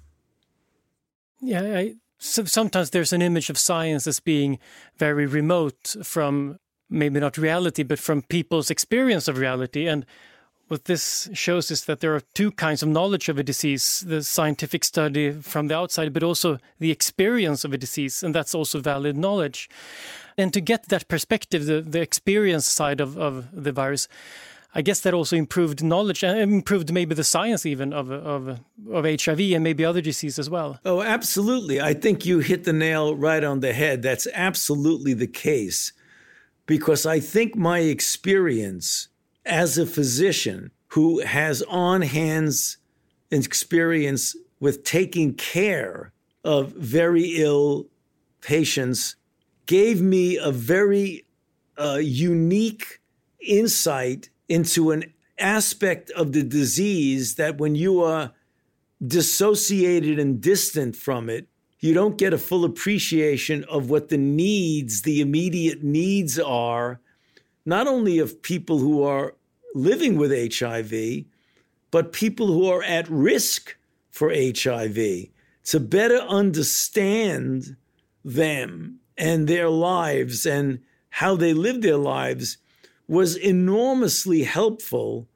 Yeah, 1.42 1.62
I, 1.62 1.96
so 2.18 2.44
sometimes 2.44 2.90
there's 2.90 3.14
an 3.14 3.22
image 3.22 3.50
of 3.50 3.58
science 3.58 4.06
as 4.06 4.20
being 4.20 4.60
very 4.98 5.26
remote 5.26 5.96
from 6.04 6.60
maybe 6.90 7.20
not 7.20 7.38
reality, 7.38 7.84
but 7.84 8.00
from 8.00 8.24
people's 8.24 8.70
experience 8.70 9.30
of 9.30 9.38
reality. 9.38 9.88
And 9.88 10.06
what 10.70 10.86
this 10.86 11.30
shows 11.34 11.72
is 11.72 11.86
that 11.86 12.00
there 12.00 12.16
are 12.16 12.22
two 12.34 12.52
kinds 12.52 12.84
of 12.84 12.90
knowledge 12.90 13.28
of 13.28 13.38
a 13.38 13.44
disease 13.44 14.04
the 14.08 14.24
scientific 14.24 14.84
study 14.84 15.32
from 15.32 15.68
the 15.68 15.76
outside, 15.76 16.14
but 16.14 16.24
also 16.24 16.60
the 16.80 16.92
experience 16.92 17.66
of 17.66 17.74
a 17.74 17.78
disease. 17.78 18.24
And 18.24 18.34
that's 18.34 18.56
also 18.56 18.80
valid 18.80 19.18
knowledge. 19.18 19.70
And 20.38 20.54
to 20.54 20.62
get 20.62 20.90
that 20.90 21.08
perspective, 21.08 21.66
the, 21.66 21.82
the 21.82 22.02
experience 22.02 22.68
side 22.68 23.02
of, 23.02 23.18
of 23.18 23.48
the 23.52 23.72
virus, 23.72 24.08
I 24.76 24.84
guess 24.84 25.00
that 25.02 25.14
also 25.16 25.36
improved 25.36 25.84
knowledge 25.84 26.24
and 26.24 26.40
improved 26.40 26.94
maybe 26.94 27.16
the 27.16 27.24
science 27.24 27.66
even 27.66 27.92
of 27.92 28.12
of 28.12 28.60
of 28.92 29.06
HIV 29.06 29.40
and 29.40 29.64
maybe 29.64 29.84
other 29.84 30.02
diseases 30.02 30.38
as 30.38 30.50
well. 30.50 30.80
Oh, 30.86 31.02
absolutely. 31.02 31.82
I 31.82 31.96
think 31.96 32.26
you 32.26 32.40
hit 32.40 32.66
the 32.66 32.74
nail 32.74 33.16
right 33.16 33.44
on 33.44 33.62
the 33.62 33.74
head. 33.74 34.04
That's 34.04 34.28
absolutely 34.34 35.16
the 35.16 35.28
case. 35.28 35.92
Because 36.68 37.08
I 37.08 37.20
think 37.20 37.56
my 37.56 37.80
experience 37.80 39.08
as 39.50 39.78
a 39.78 39.86
physician 39.86 40.72
who 40.90 41.20
has 41.20 41.62
on 41.64 42.02
hands 42.02 42.78
experience 43.32 44.36
with 44.60 44.84
taking 44.84 45.34
care 45.34 46.12
of 46.44 46.72
very 46.74 47.36
ill 47.38 47.88
patients 48.42 49.16
gave 49.66 50.02
me 50.02 50.38
a 50.38 50.52
very 50.52 51.26
uh, 51.78 52.00
unique 52.02 53.00
insight 53.40 54.30
into 54.48 54.92
an 54.92 55.04
aspect 55.38 56.10
of 56.12 56.32
the 56.32 56.44
disease 56.44 57.36
that 57.36 57.58
when 57.58 57.76
you 57.76 58.02
are 58.02 58.32
dissociated 59.06 60.20
and 60.20 60.42
distant 60.42 60.96
from 60.96 61.30
it, 61.30 61.48
you 61.80 61.94
don't 61.94 62.18
get 62.18 62.34
a 62.34 62.38
full 62.38 62.66
appreciation 62.66 63.64
of 63.66 63.90
what 63.90 64.10
the 64.10 64.18
needs, 64.18 65.04
the 65.04 65.22
immediate 65.22 65.84
needs 65.84 66.38
are, 66.38 67.00
not 67.66 67.88
only 67.88 68.20
of 68.20 68.42
people 68.42 68.80
who 68.80 69.04
are 69.04 69.36
living 69.74 70.18
with 70.18 70.32
HIV, 70.32 71.26
but 71.92 72.14
people 72.14 72.48
who 72.48 72.68
are 72.70 72.84
at 72.84 73.10
risk 73.10 73.76
for 74.10 74.34
HIV. 74.34 75.28
To 75.66 75.80
better 75.80 76.18
understand 76.18 77.76
them 78.24 79.00
and 79.18 79.48
their 79.48 79.70
lives 79.70 80.46
and 80.46 80.80
how 81.10 81.36
they 81.36 81.54
live 81.54 81.82
their 81.82 81.98
lives 81.98 82.58
was 83.08 83.36
enormously 83.36 84.44
helpful 84.44 85.28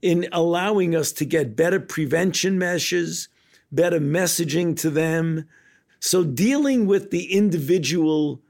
in 0.00 0.28
allowing 0.32 0.94
us 0.94 1.10
to 1.12 1.24
get 1.24 1.56
better 1.56 1.80
prevention 1.80 2.58
measures, 2.58 3.28
better 3.72 3.98
messaging 3.98 4.76
to 4.78 4.90
them. 4.90 5.48
So, 6.00 6.22
dealing 6.22 6.86
with 6.86 7.10
the 7.10 7.32
individual 7.32 8.40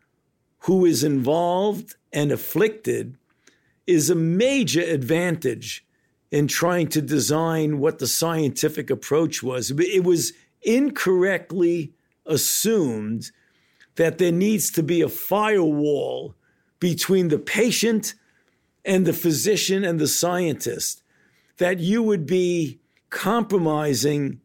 who 0.61 0.85
is 0.85 1.03
involved 1.03 1.95
and 2.13 2.31
afflicted 2.31 3.17
is 3.89 4.11
a 4.11 4.15
major 4.15 4.83
advantage 4.83 5.85
in 6.31 6.47
trying 6.47 6.87
to 6.89 7.01
design 7.01 7.79
what 7.79 7.99
the 7.99 8.07
scientific 8.07 8.91
approach 8.91 9.43
was. 9.43 9.71
It 9.71 10.05
was 10.05 10.35
incorrectly 10.61 11.95
assumed 12.27 13.31
that 13.97 14.19
there 14.19 14.31
needs 14.31 14.71
to 14.73 14.83
be 14.83 15.01
a 15.01 15.09
firewall 15.09 16.35
between 16.79 17.29
the 17.29 17.39
patient 17.39 18.15
and 18.85 19.07
the 19.07 19.15
physician 19.15 19.85
and 19.85 19.99
the 19.99 20.07
scientist, 20.07 21.03
that 21.57 21.79
you 21.79 22.03
would 22.03 22.27
be 22.27 22.79
compromising 23.09 24.39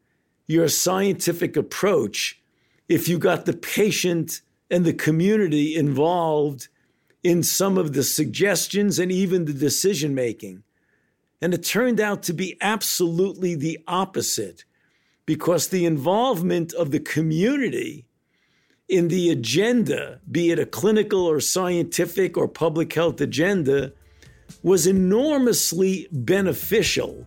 your 0.48 0.70
scientific 0.70 1.58
approach 1.58 2.42
if 2.88 3.10
you 3.10 3.18
got 3.18 3.46
the 3.46 3.54
patient 3.54 4.42
and 4.72 4.86
the 4.86 4.94
community 4.94 5.76
involved 5.76 6.70
in 7.24 7.44
some 7.44 7.78
of 7.78 7.94
the 7.94 8.04
suggestions 8.04 9.00
and 9.00 9.12
even 9.12 9.46
the 9.46 9.54
decision 9.54 10.14
making. 10.14 10.64
And 11.42 11.54
it 11.54 11.64
turned 11.64 12.00
out 12.00 12.24
to 12.24 12.34
be 12.34 12.58
absolutely 12.62 13.56
the 13.56 13.80
opposite 13.88 14.66
because 15.26 15.68
the 15.68 15.86
involvement 15.86 16.74
of 16.74 16.92
the 16.92 17.00
community 17.00 18.06
in 18.90 19.08
the 19.08 19.30
agenda, 19.30 20.20
be 20.30 20.52
it 20.52 20.60
a 20.60 20.66
clinical 20.66 21.26
or 21.26 21.40
scientific 21.40 22.38
or 22.38 22.48
public 22.48 22.94
health 22.94 23.22
agenda, 23.22 23.94
was 24.62 24.86
enormously 24.86 26.08
beneficial 26.12 27.26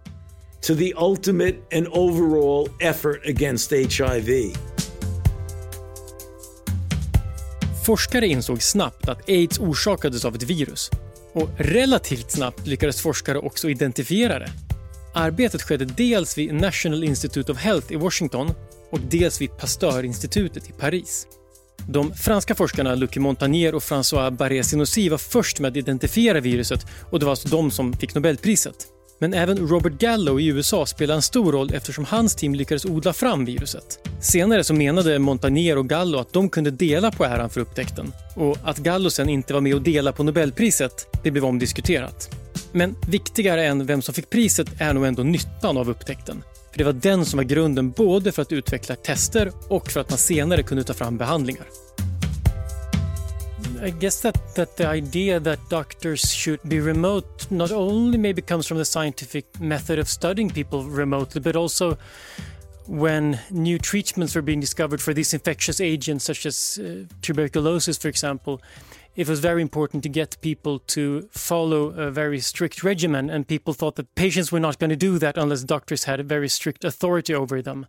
to 0.60 0.74
the 0.74 0.94
ultimate 0.94 1.62
and 1.72 1.88
overall 1.88 2.68
effort 2.80 3.20
against 3.26 3.70
HIV. 3.70 4.56
Forskare 7.86 8.26
insåg 8.26 8.62
snabbt 8.62 9.08
att 9.08 9.28
aids 9.28 9.58
orsakades 9.58 10.24
av 10.24 10.34
ett 10.34 10.42
virus. 10.42 10.90
Och 11.32 11.48
relativt 11.56 12.30
snabbt 12.30 12.66
lyckades 12.66 13.00
forskare 13.00 13.38
också 13.38 13.68
identifiera 13.68 14.38
det. 14.38 14.50
Arbetet 15.14 15.62
skedde 15.62 15.84
dels 15.84 16.38
vid 16.38 16.54
National 16.54 17.04
Institute 17.04 17.52
of 17.52 17.58
Health 17.58 17.92
i 17.92 17.96
Washington 17.96 18.54
och 18.90 19.00
dels 19.00 19.40
vid 19.40 19.56
Pasteur-institutet 19.56 20.68
i 20.68 20.72
Paris. 20.72 21.26
De 21.88 22.14
franska 22.14 22.54
forskarna 22.54 22.94
Luc 22.94 23.16
Montagnier 23.16 23.74
och 23.74 23.82
François 23.82 24.36
Barré-Sinoussi 24.36 25.08
var 25.08 25.18
först 25.18 25.60
med 25.60 25.70
att 25.70 25.76
identifiera 25.76 26.40
viruset 26.40 26.86
och 27.10 27.18
det 27.18 27.26
var 27.26 27.32
alltså 27.32 27.48
de 27.48 27.70
som 27.70 27.92
fick 27.92 28.14
Nobelpriset. 28.14 28.95
Men 29.18 29.34
även 29.34 29.68
Robert 29.68 29.92
Gallo 29.92 30.40
i 30.40 30.46
USA 30.46 30.86
spelade 30.86 31.18
en 31.18 31.22
stor 31.22 31.52
roll 31.52 31.74
eftersom 31.74 32.04
hans 32.04 32.34
team 32.34 32.54
lyckades 32.54 32.84
odla 32.84 33.12
fram 33.12 33.44
viruset. 33.44 34.08
Senare 34.20 34.64
så 34.64 34.74
menade 34.74 35.18
Montagnier 35.18 35.78
och 35.78 35.88
Gallo 35.88 36.18
att 36.18 36.32
de 36.32 36.48
kunde 36.48 36.70
dela 36.70 37.10
på 37.10 37.24
äran 37.24 37.50
för 37.50 37.60
upptäckten. 37.60 38.12
Och 38.34 38.58
att 38.64 38.78
Gallo 38.78 39.10
sen 39.10 39.28
inte 39.28 39.54
var 39.54 39.60
med 39.60 39.74
och 39.74 39.82
delade 39.82 40.16
på 40.16 40.22
Nobelpriset, 40.22 41.06
det 41.22 41.30
blev 41.30 41.44
omdiskuterat. 41.44 42.30
Men 42.72 42.96
viktigare 43.08 43.66
än 43.66 43.86
vem 43.86 44.02
som 44.02 44.14
fick 44.14 44.30
priset 44.30 44.68
är 44.80 44.94
nog 44.94 45.06
ändå 45.06 45.22
nyttan 45.22 45.76
av 45.76 45.90
upptäckten. 45.90 46.42
För 46.70 46.78
det 46.78 46.84
var 46.84 46.92
den 46.92 47.24
som 47.24 47.36
var 47.36 47.44
grunden 47.44 47.90
både 47.90 48.32
för 48.32 48.42
att 48.42 48.52
utveckla 48.52 48.96
tester 48.96 49.52
och 49.68 49.90
för 49.90 50.00
att 50.00 50.10
man 50.10 50.18
senare 50.18 50.62
kunde 50.62 50.84
ta 50.84 50.94
fram 50.94 51.16
behandlingar. 51.18 51.66
I 53.80 53.90
guess 53.90 54.22
that, 54.22 54.36
that 54.54 54.76
the 54.76 54.86
idea 54.86 55.38
that 55.40 55.58
doctors 55.68 56.32
should 56.32 56.60
be 56.68 56.80
remote 56.80 57.46
not 57.50 57.70
only 57.70 58.18
maybe 58.18 58.42
comes 58.42 58.66
from 58.66 58.78
the 58.78 58.84
scientific 58.84 59.60
method 59.60 59.98
of 59.98 60.08
studying 60.08 60.50
people 60.50 60.84
remotely, 60.84 61.40
but 61.40 61.56
also 61.56 61.98
when 62.86 63.38
new 63.50 63.78
treatments 63.78 64.34
were 64.34 64.42
being 64.42 64.60
discovered 64.60 65.00
for 65.00 65.12
these 65.12 65.34
infectious 65.34 65.80
agents, 65.80 66.24
such 66.24 66.46
as 66.46 66.78
uh, 66.78 67.04
tuberculosis, 67.22 67.98
for 67.98 68.08
example, 68.08 68.62
it 69.14 69.28
was 69.28 69.40
very 69.40 69.62
important 69.62 70.02
to 70.02 70.08
get 70.08 70.40
people 70.40 70.78
to 70.80 71.28
follow 71.32 71.88
a 71.88 72.10
very 72.10 72.38
strict 72.40 72.82
regimen, 72.82 73.30
and 73.30 73.48
people 73.48 73.72
thought 73.72 73.96
that 73.96 74.14
patients 74.14 74.52
were 74.52 74.60
not 74.60 74.78
going 74.78 74.90
to 74.90 74.96
do 74.96 75.18
that 75.18 75.36
unless 75.36 75.64
doctors 75.64 76.04
had 76.04 76.20
a 76.20 76.22
very 76.22 76.48
strict 76.48 76.84
authority 76.84 77.34
over 77.34 77.62
them. 77.62 77.86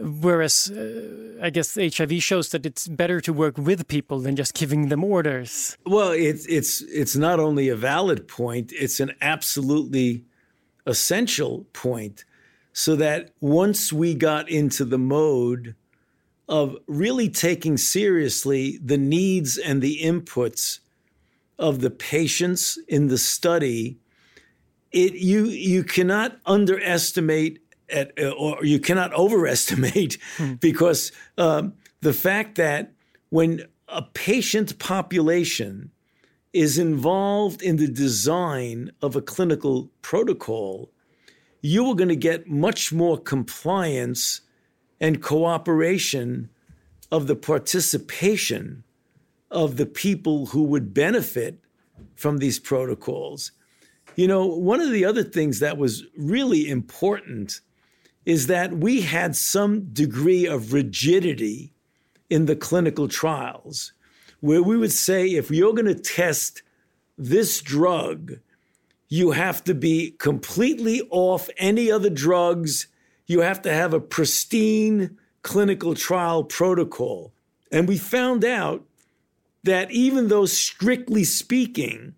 Whereas, 0.00 0.70
uh, 0.70 1.38
I 1.42 1.50
guess 1.50 1.74
HIV 1.74 2.22
shows 2.22 2.50
that 2.50 2.64
it's 2.64 2.88
better 2.88 3.20
to 3.20 3.32
work 3.32 3.58
with 3.58 3.86
people 3.86 4.20
than 4.20 4.34
just 4.34 4.54
giving 4.54 4.88
them 4.88 5.04
orders. 5.04 5.76
Well, 5.84 6.12
it's 6.12 6.46
it's 6.46 6.80
it's 6.82 7.16
not 7.16 7.38
only 7.38 7.68
a 7.68 7.76
valid 7.76 8.26
point; 8.26 8.72
it's 8.72 8.98
an 8.98 9.12
absolutely 9.20 10.24
essential 10.86 11.66
point. 11.72 12.24
So 12.72 12.96
that 12.96 13.34
once 13.40 13.92
we 13.92 14.14
got 14.14 14.48
into 14.48 14.84
the 14.84 14.98
mode 14.98 15.74
of 16.48 16.76
really 16.86 17.28
taking 17.28 17.76
seriously 17.76 18.78
the 18.82 18.98
needs 18.98 19.58
and 19.58 19.82
the 19.82 19.98
inputs 20.02 20.78
of 21.58 21.80
the 21.80 21.90
patients 21.90 22.78
in 22.88 23.08
the 23.08 23.18
study, 23.18 23.98
it 24.92 25.14
you 25.14 25.44
you 25.46 25.84
cannot 25.84 26.38
underestimate 26.46 27.60
at, 27.92 28.12
uh, 28.18 28.30
or 28.30 28.64
you 28.64 28.78
cannot 28.78 29.12
overestimate 29.14 30.18
hmm. 30.36 30.54
because 30.54 31.12
um, 31.38 31.74
the 32.00 32.12
fact 32.12 32.56
that 32.56 32.92
when 33.30 33.64
a 33.88 34.02
patient 34.02 34.78
population 34.78 35.90
is 36.52 36.78
involved 36.78 37.62
in 37.62 37.76
the 37.76 37.88
design 37.88 38.90
of 39.02 39.14
a 39.14 39.22
clinical 39.22 39.90
protocol, 40.02 40.90
you 41.60 41.86
are 41.86 41.94
going 41.94 42.08
to 42.08 42.16
get 42.16 42.48
much 42.48 42.92
more 42.92 43.18
compliance 43.18 44.40
and 45.00 45.22
cooperation 45.22 46.50
of 47.12 47.26
the 47.26 47.36
participation 47.36 48.84
of 49.50 49.76
the 49.76 49.86
people 49.86 50.46
who 50.46 50.62
would 50.62 50.94
benefit 50.94 51.58
from 52.14 52.38
these 52.38 52.58
protocols. 52.58 53.52
You 54.16 54.28
know, 54.28 54.46
one 54.46 54.80
of 54.80 54.90
the 54.90 55.04
other 55.04 55.24
things 55.24 55.60
that 55.60 55.78
was 55.78 56.04
really 56.16 56.68
important 56.68 57.60
is 58.24 58.46
that 58.46 58.76
we 58.76 59.02
had 59.02 59.34
some 59.34 59.92
degree 59.92 60.46
of 60.46 60.72
rigidity 60.72 61.72
in 62.28 62.46
the 62.46 62.56
clinical 62.56 63.08
trials 63.08 63.92
where 64.40 64.62
we 64.62 64.76
would 64.76 64.92
say 64.92 65.26
if 65.26 65.50
you're 65.50 65.74
going 65.74 65.86
to 65.86 65.94
test 65.94 66.62
this 67.18 67.60
drug, 67.60 68.38
you 69.08 69.32
have 69.32 69.62
to 69.64 69.74
be 69.74 70.12
completely 70.12 71.02
off 71.10 71.48
any 71.58 71.90
other 71.90 72.10
drugs. 72.10 72.86
You 73.26 73.40
have 73.40 73.60
to 73.62 73.72
have 73.72 73.92
a 73.92 74.00
pristine 74.00 75.18
clinical 75.42 75.94
trial 75.94 76.44
protocol. 76.44 77.32
And 77.72 77.86
we 77.86 77.98
found 77.98 78.44
out 78.44 78.84
that 79.64 79.90
even 79.90 80.28
though, 80.28 80.46
strictly 80.46 81.24
speaking, 81.24 82.14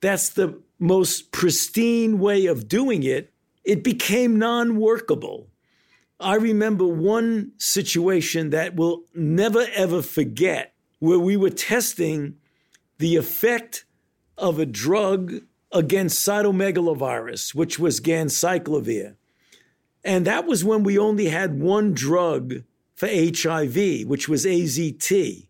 that's 0.00 0.30
the 0.30 0.60
most 0.78 1.30
pristine 1.30 2.18
way 2.18 2.46
of 2.46 2.66
doing 2.66 3.04
it, 3.04 3.31
it 3.64 3.82
became 3.82 4.38
non 4.38 4.76
workable. 4.76 5.48
I 6.18 6.36
remember 6.36 6.86
one 6.86 7.52
situation 7.58 8.50
that 8.50 8.76
we'll 8.76 9.02
never 9.14 9.66
ever 9.74 10.02
forget 10.02 10.74
where 11.00 11.18
we 11.18 11.36
were 11.36 11.50
testing 11.50 12.36
the 12.98 13.16
effect 13.16 13.84
of 14.38 14.58
a 14.58 14.66
drug 14.66 15.40
against 15.72 16.26
cytomegalovirus, 16.26 17.54
which 17.54 17.78
was 17.78 18.00
ganciclovir. 18.00 19.16
And 20.04 20.26
that 20.26 20.46
was 20.46 20.64
when 20.64 20.82
we 20.82 20.98
only 20.98 21.26
had 21.26 21.60
one 21.60 21.92
drug 21.92 22.62
for 22.94 23.08
HIV, 23.08 24.06
which 24.06 24.28
was 24.28 24.44
AZT. 24.44 25.46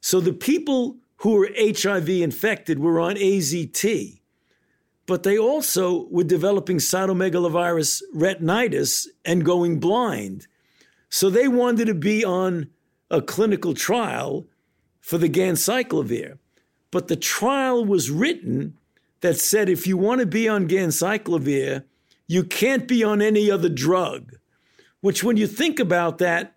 So 0.00 0.20
the 0.20 0.32
people 0.32 0.96
who 1.16 1.32
were 1.32 1.50
HIV 1.56 2.08
infected 2.08 2.78
were 2.78 2.98
on 2.98 3.16
AZT, 3.16 4.20
but 5.06 5.22
they 5.22 5.36
also 5.36 6.06
were 6.10 6.24
developing 6.24 6.78
cytomegalovirus 6.78 8.02
retinitis 8.14 9.06
and 9.24 9.44
going 9.44 9.80
blind. 9.80 10.46
So 11.08 11.28
they 11.28 11.48
wanted 11.48 11.86
to 11.86 11.94
be 11.94 12.24
on 12.24 12.68
a 13.10 13.20
clinical 13.20 13.74
trial 13.74 14.46
for 15.00 15.18
the 15.18 15.28
ganciclovir. 15.28 16.38
But 16.90 17.08
the 17.08 17.16
trial 17.16 17.84
was 17.84 18.10
written 18.10 18.78
that 19.20 19.38
said 19.38 19.68
if 19.68 19.86
you 19.86 19.96
want 19.96 20.20
to 20.20 20.26
be 20.26 20.48
on 20.48 20.68
ganciclovir, 20.68 21.84
you 22.26 22.44
can't 22.44 22.86
be 22.86 23.02
on 23.02 23.20
any 23.20 23.50
other 23.50 23.68
drug, 23.68 24.36
which, 25.00 25.24
when 25.24 25.36
you 25.36 25.46
think 25.46 25.80
about 25.80 26.18
that, 26.18 26.54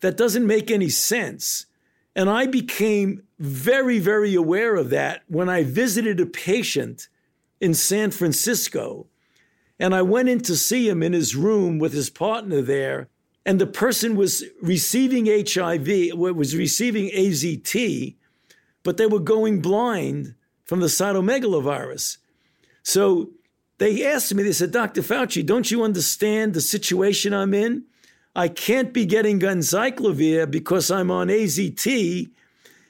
that 0.00 0.16
doesn't 0.16 0.46
make 0.46 0.70
any 0.70 0.88
sense. 0.88 1.66
And 2.14 2.30
I 2.30 2.46
became 2.46 3.22
very, 3.38 3.98
very 3.98 4.34
aware 4.34 4.76
of 4.76 4.90
that 4.90 5.22
when 5.28 5.48
I 5.48 5.64
visited 5.64 6.20
a 6.20 6.26
patient 6.26 7.08
in 7.60 7.74
San 7.74 8.10
Francisco. 8.10 9.06
And 9.78 9.94
I 9.94 10.02
went 10.02 10.28
in 10.28 10.40
to 10.40 10.56
see 10.56 10.88
him 10.88 11.02
in 11.02 11.12
his 11.12 11.36
room 11.36 11.78
with 11.78 11.92
his 11.92 12.10
partner 12.10 12.62
there. 12.62 13.08
And 13.46 13.60
the 13.60 13.66
person 13.66 14.16
was 14.16 14.44
receiving 14.60 15.26
HIV, 15.26 16.12
was 16.14 16.54
receiving 16.54 17.08
AZT, 17.10 18.16
but 18.82 18.96
they 18.96 19.06
were 19.06 19.20
going 19.20 19.62
blind 19.62 20.34
from 20.64 20.80
the 20.80 20.86
cytomegalovirus. 20.86 22.18
So 22.82 23.30
they 23.78 24.06
asked 24.06 24.34
me, 24.34 24.42
they 24.42 24.52
said, 24.52 24.72
Dr. 24.72 25.02
Fauci, 25.02 25.46
don't 25.46 25.70
you 25.70 25.82
understand 25.82 26.52
the 26.52 26.60
situation 26.60 27.32
I'm 27.32 27.54
in? 27.54 27.84
I 28.36 28.48
can't 28.48 28.92
be 28.92 29.06
getting 29.06 29.40
ganciclovir 29.40 30.50
because 30.50 30.90
I'm 30.90 31.10
on 31.10 31.28
AZT. 31.28 32.30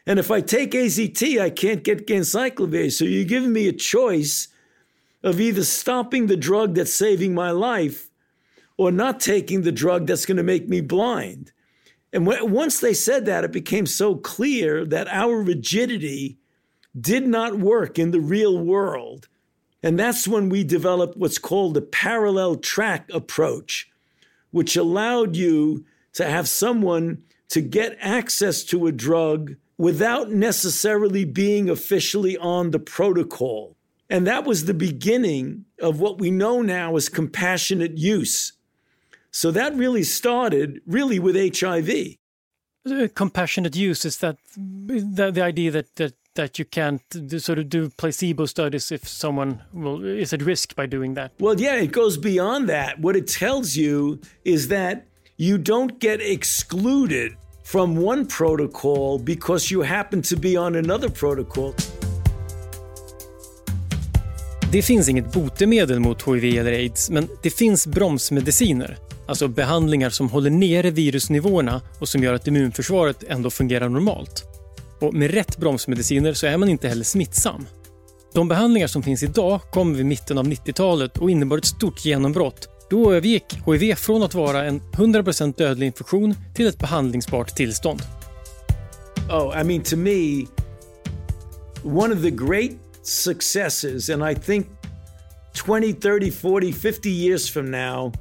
And 0.07 0.19
if 0.19 0.31
I 0.31 0.41
take 0.41 0.73
AZT, 0.73 1.41
I 1.41 1.51
can't 1.51 1.85
get 1.85 2.07
ganciclovir. 2.07 2.91
So 2.91 3.05
you're 3.05 3.25
giving 3.25 3.53
me 3.53 3.69
a 3.69 3.73
choice 3.73 4.49
of 5.23 5.41
either 5.41 5.65
stopping 5.65 6.27
the 6.27 6.37
drug 6.37 6.75
that's 6.75 6.95
saving 6.95 7.35
my 7.35 7.51
life 7.51 8.11
or 8.77 8.93
not 8.93 9.21
taking 9.21 9.63
the 9.63 9.73
drug 9.73 10.07
that's 10.07 10.27
going 10.27 10.37
to 10.37 10.43
make 10.43 10.69
me 10.69 10.81
blind. 10.81 11.53
And 12.13 12.27
once 12.27 12.81
they 12.81 12.95
said 12.95 13.27
that, 13.27 13.45
it 13.45 13.53
became 13.53 13.85
so 13.85 14.15
clear 14.15 14.85
that 14.87 15.09
our 15.09 15.43
rigidity 15.43 16.39
did 16.99 17.27
not 17.27 17.59
work 17.59 17.99
in 17.99 18.13
the 18.13 18.21
real 18.21 18.59
world. 18.59 19.29
And 19.83 19.99
that's 19.99 20.27
when 20.27 20.49
we 20.49 20.65
developed 20.65 21.17
what's 21.17 21.39
called 21.39 21.75
the 21.75 21.83
parallel 21.83 22.57
track 22.57 23.09
approach, 23.13 23.91
which 24.51 24.77
allowed 24.77 25.37
you 25.37 25.85
to 26.15 26.25
have 26.25 26.49
someone 26.49 27.23
to 27.51 27.61
get 27.61 27.97
access 28.01 28.65
to 28.65 28.87
a 28.87 28.93
drug 28.93 29.55
without 29.77 30.31
necessarily 30.31 31.25
being 31.25 31.69
officially 31.69 32.37
on 32.39 32.71
the 32.71 32.79
protocol. 32.79 33.77
And 34.11 34.27
that 34.27 34.45
was 34.45 34.65
the 34.65 34.75
beginning 34.75 35.67
of 35.81 36.01
what 36.01 36.19
we 36.19 36.31
know 36.31 36.63
now 36.63 36.97
as 36.97 37.09
compassionate 37.09 37.99
use. 37.99 38.53
So 39.31 39.51
that 39.51 39.75
really 39.75 40.03
started 40.03 40.81
really 40.87 41.19
with 41.19 41.37
HIV. 41.37 42.17
Uh, 42.91 43.09
compassionate 43.15 43.77
use 43.77 44.05
is 44.05 44.19
that 44.19 44.39
the, 44.57 45.31
the 45.31 45.43
idea 45.43 45.71
that, 45.71 45.95
that 45.97 46.15
that 46.39 46.57
you 46.57 46.65
can't 46.65 47.03
sort 47.39 47.59
of 47.59 47.69
do 47.69 47.91
placebo 47.91 48.47
studies 48.47 48.93
if 48.93 49.09
someone 49.09 49.61
will, 49.73 50.05
is 50.05 50.33
at 50.33 50.41
risk 50.41 50.77
by 50.77 50.87
doing 50.87 51.15
that. 51.15 51.33
Well, 51.41 51.61
yeah, 51.61 51.75
it 51.75 51.91
goes 51.91 52.17
beyond 52.17 52.69
that. 52.69 53.01
What 53.01 53.17
it 53.17 53.27
tells 53.27 53.75
you 53.75 54.21
is 54.45 54.69
that 54.69 55.05
you 55.37 55.59
don't 55.59 55.99
get 55.99 56.21
excluded 56.21 57.37
from 57.65 57.97
one 57.97 58.25
protocol 58.25 59.19
because 59.19 59.71
you 59.71 59.83
happen 59.83 60.23
to 60.23 60.37
be 60.37 60.57
on 60.57 60.77
another 60.77 61.11
protocol. 61.11 61.75
Det 64.73 64.83
finns 64.83 65.09
inget 65.09 65.33
botemedel 65.33 66.01
mot 66.01 66.29
hiv 66.29 66.59
eller 66.59 66.73
aids, 66.73 67.11
men 67.11 67.29
det 67.43 67.51
finns 67.51 67.87
bromsmediciner. 67.87 68.99
Alltså 69.27 69.49
behandlingar 69.49 70.11
som 70.11 70.29
håller 70.29 70.51
nere 70.51 70.91
virusnivåerna 70.91 71.81
och 71.99 72.09
som 72.09 72.23
gör 72.23 72.35
att 72.35 72.47
immunförsvaret 72.47 73.25
ändå 73.29 73.51
fungerar 73.51 73.89
normalt. 73.89 74.45
Och 75.01 75.15
med 75.15 75.31
rätt 75.31 75.57
bromsmediciner 75.57 76.33
så 76.33 76.47
är 76.47 76.57
man 76.57 76.69
inte 76.69 76.89
heller 76.89 77.05
smittsam. 77.05 77.67
De 78.35 78.49
behandlingar 78.49 78.87
som 78.87 79.03
finns 79.03 79.23
idag 79.23 79.61
kom 79.73 79.95
vid 79.95 80.07
mitten 80.07 80.39
av 80.39 80.47
90-talet 80.47 81.19
och 81.19 81.31
innebar 81.31 81.59
ett 81.59 81.65
stort 81.65 82.05
genombrott. 82.05 82.69
Då 82.91 83.13
övergick 83.13 83.59
HIV 83.67 83.95
från 83.95 84.23
att 84.23 84.35
vara 84.35 84.65
en 84.65 84.81
100% 84.81 85.55
dödlig 85.57 85.87
infektion 85.87 86.35
till 86.55 86.67
ett 86.67 86.79
behandlingsbart 86.79 87.57
tillstånd. 87.57 88.03
Oh, 89.31 89.61
I 89.61 89.65
mean 89.65 89.83
to 89.83 89.97
me, 89.97 90.47
one 91.83 92.15
of 92.15 92.23
the 92.23 92.31
great 92.31 92.71
successes, 93.09 94.09
and 94.09 94.23
I 94.23 94.35
think 94.35 94.69
20, 95.55 95.93
30, 95.93 96.31
40, 96.31 96.73
50 96.73 97.11
years 97.11 97.49
from 97.49 97.71
now, 97.71 98.13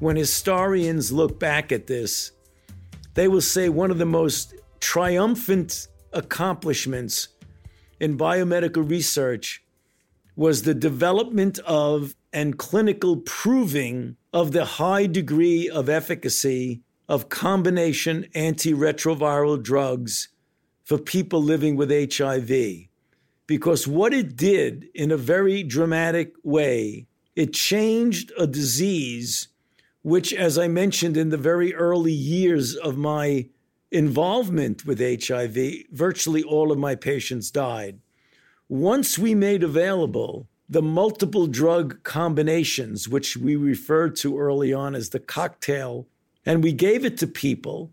when 0.00 0.16
historians 0.16 1.12
look 1.12 1.38
back 1.38 1.72
at 1.72 1.86
this, 1.86 2.32
they 3.14 3.28
will 3.28 3.40
say 3.40 3.68
one 3.68 3.90
of 3.90 3.98
the 3.98 4.06
most 4.06 4.54
triumphant 4.80 5.88
accomplishments 6.12 7.28
in 8.00 8.18
biomedical 8.18 8.88
research 8.88 9.64
was 10.36 10.62
the 10.62 10.74
development 10.74 11.58
of 11.60 12.14
and 12.32 12.58
clinical 12.58 13.18
proving 13.18 14.16
of 14.32 14.50
the 14.50 14.64
high 14.64 15.06
degree 15.06 15.70
of 15.70 15.88
efficacy 15.88 16.82
of 17.08 17.28
combination 17.28 18.26
antiretroviral 18.34 19.62
drugs 19.62 20.28
for 20.82 20.98
people 20.98 21.40
living 21.40 21.76
with 21.76 21.90
HIV. 21.90 22.88
Because 23.46 23.86
what 23.86 24.14
it 24.14 24.36
did 24.36 24.88
in 24.94 25.10
a 25.10 25.16
very 25.16 25.62
dramatic 25.62 26.34
way, 26.42 27.06
it 27.36 27.52
changed 27.52 28.32
a 28.38 28.46
disease 28.46 29.48
which, 30.02 30.34
as 30.34 30.58
I 30.58 30.68
mentioned 30.68 31.16
in 31.16 31.30
the 31.30 31.38
very 31.38 31.74
early 31.74 32.12
years 32.12 32.76
of 32.76 32.98
my 32.98 33.48
involvement 33.90 34.84
with 34.84 35.00
HIV, 35.00 35.56
virtually 35.92 36.42
all 36.42 36.70
of 36.70 36.78
my 36.78 36.94
patients 36.94 37.50
died. 37.50 38.00
Once 38.68 39.18
we 39.18 39.34
made 39.34 39.62
available 39.62 40.46
the 40.68 40.82
multiple 40.82 41.46
drug 41.46 42.02
combinations, 42.02 43.08
which 43.08 43.36
we 43.36 43.56
referred 43.56 44.16
to 44.16 44.38
early 44.38 44.72
on 44.72 44.94
as 44.94 45.10
the 45.10 45.20
cocktail, 45.20 46.06
and 46.46 46.62
we 46.62 46.72
gave 46.72 47.04
it 47.04 47.16
to 47.18 47.26
people, 47.26 47.90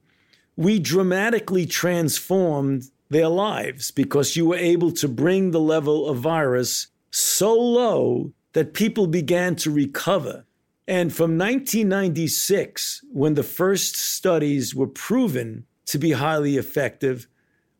we 0.55 0.79
dramatically 0.79 1.65
transformed 1.65 2.89
their 3.11 3.27
lives 3.27 3.91
because 3.91 4.35
you 4.35 4.45
were 4.45 4.55
able 4.55 4.91
to 4.93 5.07
bring 5.07 5.51
the 5.51 5.59
level 5.59 6.07
of 6.07 6.17
virus 6.17 6.87
so 7.11 7.53
low 7.53 8.31
that 8.53 8.73
people 8.73 9.05
began 9.05 9.55
to 9.57 9.69
recover. 9.69 10.45
And 10.87 11.13
from 11.13 11.37
1996, 11.37 13.01
when 13.11 13.35
the 13.35 13.43
first 13.43 13.95
studies 13.95 14.73
were 14.73 14.87
proven 14.87 15.65
to 15.87 15.97
be 15.97 16.13
highly 16.13 16.57
effective 16.57 17.27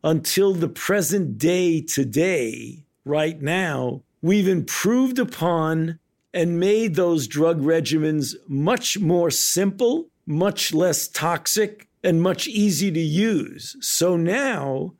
until 0.03 0.53
the 0.53 0.67
present 0.67 1.37
day 1.37 1.81
today, 1.81 2.83
right 3.05 3.41
now, 3.41 4.03
we've 4.21 4.47
improved 4.49 5.17
upon 5.17 5.97
and 6.33 6.59
made 6.59 6.95
those 6.95 7.27
drug 7.27 7.61
regimens 7.61 8.35
much 8.47 8.99
more 8.99 9.31
simple, 9.31 10.07
much 10.25 10.73
less 10.73 11.07
toxic, 11.07 11.87
and 12.03 12.21
much 12.21 12.47
easier 12.47 12.91
to 12.91 12.99
use. 12.99 13.75
So 13.79 14.17
now, 14.17 14.93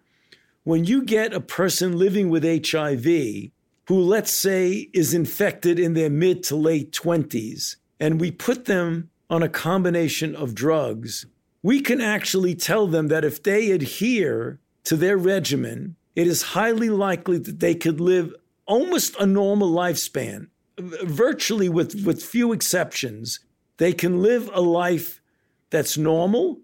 when 0.64 0.86
you 0.86 1.04
get 1.04 1.34
a 1.34 1.42
person 1.42 1.98
living 1.98 2.30
with 2.30 2.44
HIV 2.44 3.52
who, 3.88 4.00
let's 4.00 4.32
say, 4.32 4.90
is 4.94 5.14
infected 5.14 5.80
in 5.80 5.94
their 5.94 6.10
mid 6.10 6.44
to 6.44 6.56
late 6.56 6.92
20s, 6.92 7.78
and 8.00 8.22
we 8.22 8.32
put 8.32 8.66
them 8.66 9.10
on 9.30 9.42
a 9.42 9.50
combination 9.50 10.36
of 10.36 10.56
drugs, 10.56 11.26
we 11.64 11.82
can 11.82 12.02
actually 12.02 12.56
tell 12.56 12.88
them 12.88 13.08
that 13.08 13.26
if 13.26 13.42
they 13.44 13.72
adhere 13.72 14.60
to 14.84 14.96
their 14.96 15.18
regimen, 15.18 15.96
it 16.16 16.28
is 16.28 16.42
highly 16.42 16.90
likely 16.90 17.38
that 17.38 17.60
they 17.60 17.76
could 17.76 18.00
live 18.00 18.34
almost 18.66 19.16
a 19.20 19.26
normal 19.26 19.72
lifespan, 19.72 20.48
virtually 20.78 21.70
with, 21.70 22.06
with 22.06 22.24
few 22.24 22.52
exceptions. 22.52 23.40
They 23.78 23.94
can 23.94 24.22
live 24.22 24.50
a 24.54 24.62
life 24.62 25.22
that's 25.70 25.98
normal. 25.98 26.60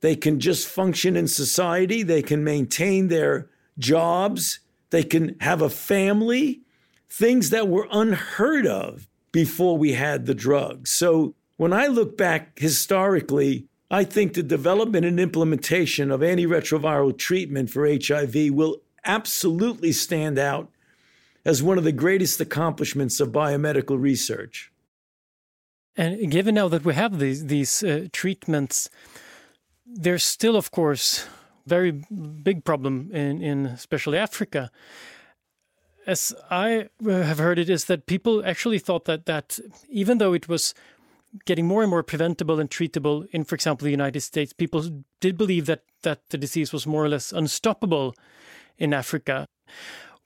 They 0.00 0.16
can 0.16 0.40
just 0.40 0.66
function 0.66 1.16
in 1.16 1.28
society. 1.28 2.02
They 2.02 2.22
can 2.22 2.42
maintain 2.42 3.08
their 3.08 3.48
jobs. 3.78 4.60
They 4.90 5.02
can 5.02 5.36
have 5.40 5.62
a 5.62 5.70
family, 5.70 6.62
things 7.08 7.50
that 7.50 7.68
were 7.68 7.86
unheard 7.90 8.66
of 8.66 9.08
before 9.32 9.78
we 9.78 9.92
had 9.92 10.26
the 10.26 10.34
drugs. 10.34 10.90
So 10.90 11.34
when 11.56 11.72
I 11.72 11.86
look 11.86 12.16
back 12.16 12.58
historically, 12.58 13.66
I 13.90 14.04
think 14.04 14.34
the 14.34 14.42
development 14.42 15.04
and 15.04 15.20
implementation 15.20 16.10
of 16.10 16.20
antiretroviral 16.20 17.18
treatment 17.18 17.70
for 17.70 17.86
HIV 17.86 18.52
will 18.52 18.82
absolutely 19.04 19.92
stand 19.92 20.38
out 20.38 20.70
as 21.44 21.62
one 21.62 21.78
of 21.78 21.84
the 21.84 21.92
greatest 21.92 22.40
accomplishments 22.40 23.18
of 23.20 23.30
biomedical 23.30 24.00
research. 24.00 24.72
And 25.96 26.30
given 26.30 26.54
now 26.54 26.68
that 26.68 26.84
we 26.84 26.94
have 26.94 27.18
these 27.18 27.46
these 27.46 27.82
uh, 27.82 28.06
treatments, 28.12 28.88
there's 29.94 30.24
still, 30.24 30.56
of 30.56 30.70
course, 30.70 31.26
very 31.66 31.92
big 32.42 32.64
problem 32.64 33.10
in 33.12 33.42
in 33.42 33.66
especially 33.66 34.18
Africa. 34.18 34.70
As 36.06 36.34
I 36.50 36.88
uh, 37.06 37.22
have 37.22 37.38
heard 37.38 37.58
it, 37.58 37.68
is 37.68 37.84
that 37.84 38.06
people 38.06 38.44
actually 38.44 38.78
thought 38.78 39.04
that 39.04 39.26
that 39.26 39.58
even 39.88 40.18
though 40.18 40.32
it 40.32 40.48
was 40.48 40.74
getting 41.44 41.66
more 41.66 41.82
and 41.82 41.90
more 41.90 42.02
preventable 42.02 42.58
and 42.58 42.68
treatable 42.70 43.28
in, 43.30 43.44
for 43.44 43.54
example, 43.54 43.84
the 43.84 43.90
United 43.90 44.20
States, 44.20 44.52
people 44.52 45.02
did 45.20 45.36
believe 45.36 45.66
that 45.66 45.82
that 46.02 46.28
the 46.30 46.38
disease 46.38 46.72
was 46.72 46.86
more 46.86 47.04
or 47.04 47.08
less 47.08 47.32
unstoppable 47.32 48.14
in 48.78 48.94
Africa. 48.94 49.46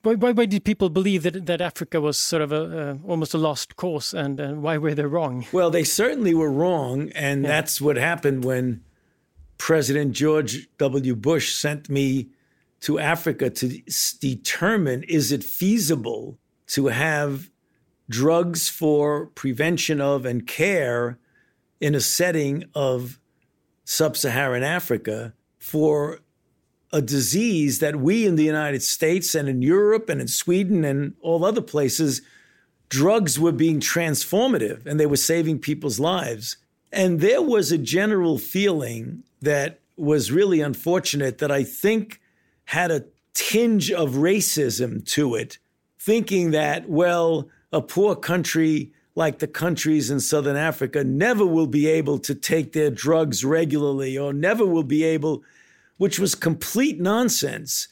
Why, 0.03 0.15
why, 0.15 0.33
why 0.33 0.47
did 0.47 0.65
people 0.65 0.91
believe 0.91 1.23
that, 1.23 1.47
that 1.47 1.61
Africa 1.61 1.99
was 1.99 2.19
sort 2.19 2.43
of 2.43 2.53
a, 2.53 2.99
almost 3.09 3.33
a 3.33 3.39
lost 3.39 3.77
cause, 3.77 4.12
and, 4.12 4.39
and 4.39 4.62
why 4.62 4.77
were 4.77 4.95
they 4.95 5.05
wrong? 5.05 5.47
Well, 5.51 5.71
they 5.71 5.85
certainly 5.85 6.35
were 6.35 6.53
wrong, 6.53 7.11
and 7.15 7.43
yeah. 7.43 7.49
that's 7.49 7.81
what 7.81 7.97
happened 7.97 8.45
when 8.45 8.85
President 9.59 10.12
George 10.12 10.68
W. 10.78 11.14
Bush 11.14 11.55
sent 11.55 11.88
me 11.88 12.28
to 12.80 12.98
Africa 12.98 13.48
to 13.50 13.80
determine 14.20 15.02
is 15.05 15.32
it 15.32 15.42
feasible 15.42 16.38
to 16.66 16.88
have 16.88 17.50
drugs 18.09 18.68
for 18.68 19.26
prevention 19.26 20.00
of 20.00 20.26
and 20.26 20.46
care 20.46 21.18
in 21.80 21.94
a 21.94 22.00
setting 22.00 22.64
of 22.74 23.18
sub 23.84 24.16
Saharan 24.16 24.62
Africa 24.62 25.32
for 25.59 26.20
a 26.92 27.02
disease 27.02 27.80
that 27.80 27.96
we 27.96 28.26
in 28.26 28.36
the 28.36 28.44
United 28.44 28.82
States 28.82 29.34
and 29.34 29.48
in 29.48 29.62
Europe 29.62 30.09
and 30.09 30.20
in 30.20 30.28
Sweden 30.28 30.84
and 30.84 31.14
all 31.20 31.44
other 31.44 31.61
places, 31.61 32.22
drugs 32.88 33.38
were 33.38 33.52
being 33.52 33.80
transformative 33.80 34.86
and 34.86 35.00
they 35.00 35.07
were 35.07 35.16
saving 35.16 35.59
people's 35.59 35.98
lives. 35.98 36.57
And 36.92 37.20
there 37.20 37.42
was 37.42 37.72
a 37.72 37.78
general 37.78 38.38
feeling 38.38 39.24
that 39.45 39.80
was 39.97 40.32
really 40.32 40.61
unfortunate 40.61 41.38
that 41.38 41.51
I 41.51 41.64
think 41.64 42.20
had 42.64 42.90
a 42.90 43.05
tinge 43.34 43.90
of 43.90 44.12
racism 44.12 45.05
to 45.12 45.34
it, 45.34 45.59
thinking 45.99 46.51
that, 46.51 46.88
well, 46.88 47.49
a 47.72 47.80
poor 47.80 48.16
country 48.16 48.92
like 49.16 49.38
the 49.38 49.47
countries 49.47 50.11
in 50.11 50.18
Southern 50.18 50.57
Africa 50.57 51.05
never 51.05 51.47
will 51.47 51.66
be 51.66 51.86
able 51.86 52.18
to 52.18 52.34
take 52.34 52.72
their 52.72 52.90
drugs 52.90 53.45
regularly 53.45 54.18
or 54.18 54.32
never 54.32 54.66
will 54.66 54.82
be 54.82 55.05
able 55.05 55.45
which 55.97 56.18
was 56.18 56.34
complete 56.34 57.01
nonsense. 57.01 57.88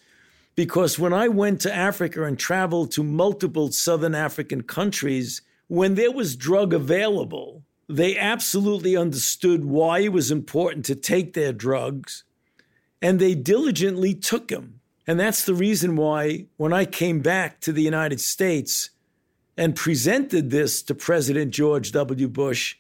Because 0.55 0.99
when 0.99 1.13
I 1.13 1.29
went 1.29 1.61
to 1.63 1.75
Africa 1.75 2.25
and 2.25 2.39
traveled 2.39 2.91
to 2.93 3.03
multiple 3.03 3.73
Southern 3.73 4.15
African 4.15 4.63
countries, 4.63 5.41
when 5.69 5.95
there 5.95 6.13
was 6.13 6.37
drug 6.37 6.75
available, 6.75 7.63
they 7.89 8.17
absolutely 8.17 8.97
understood 8.97 9.65
why 9.65 10.01
it 10.01 10.13
was 10.13 10.31
important 10.31 10.85
to 10.87 10.95
take 10.95 11.35
their 11.35 11.53
drugs, 11.53 12.25
and 13.01 13.19
they 13.19 13.35
diligently 13.35 14.15
took 14.15 14.49
them. 14.49 14.81
And 15.07 15.19
that's 15.19 15.45
the 15.45 15.55
reason 15.55 15.97
why, 15.97 16.47
when 16.57 16.73
I 16.73 16.85
came 16.85 17.21
back 17.21 17.61
to 17.61 17.73
the 17.73 17.83
United 17.83 18.21
States 18.21 18.91
and 19.57 19.75
presented 19.75 20.51
this 20.51 20.83
to 20.85 20.95
President 20.95 21.53
George 21.53 21.93
W. 21.93 22.29
Bush 22.29 22.77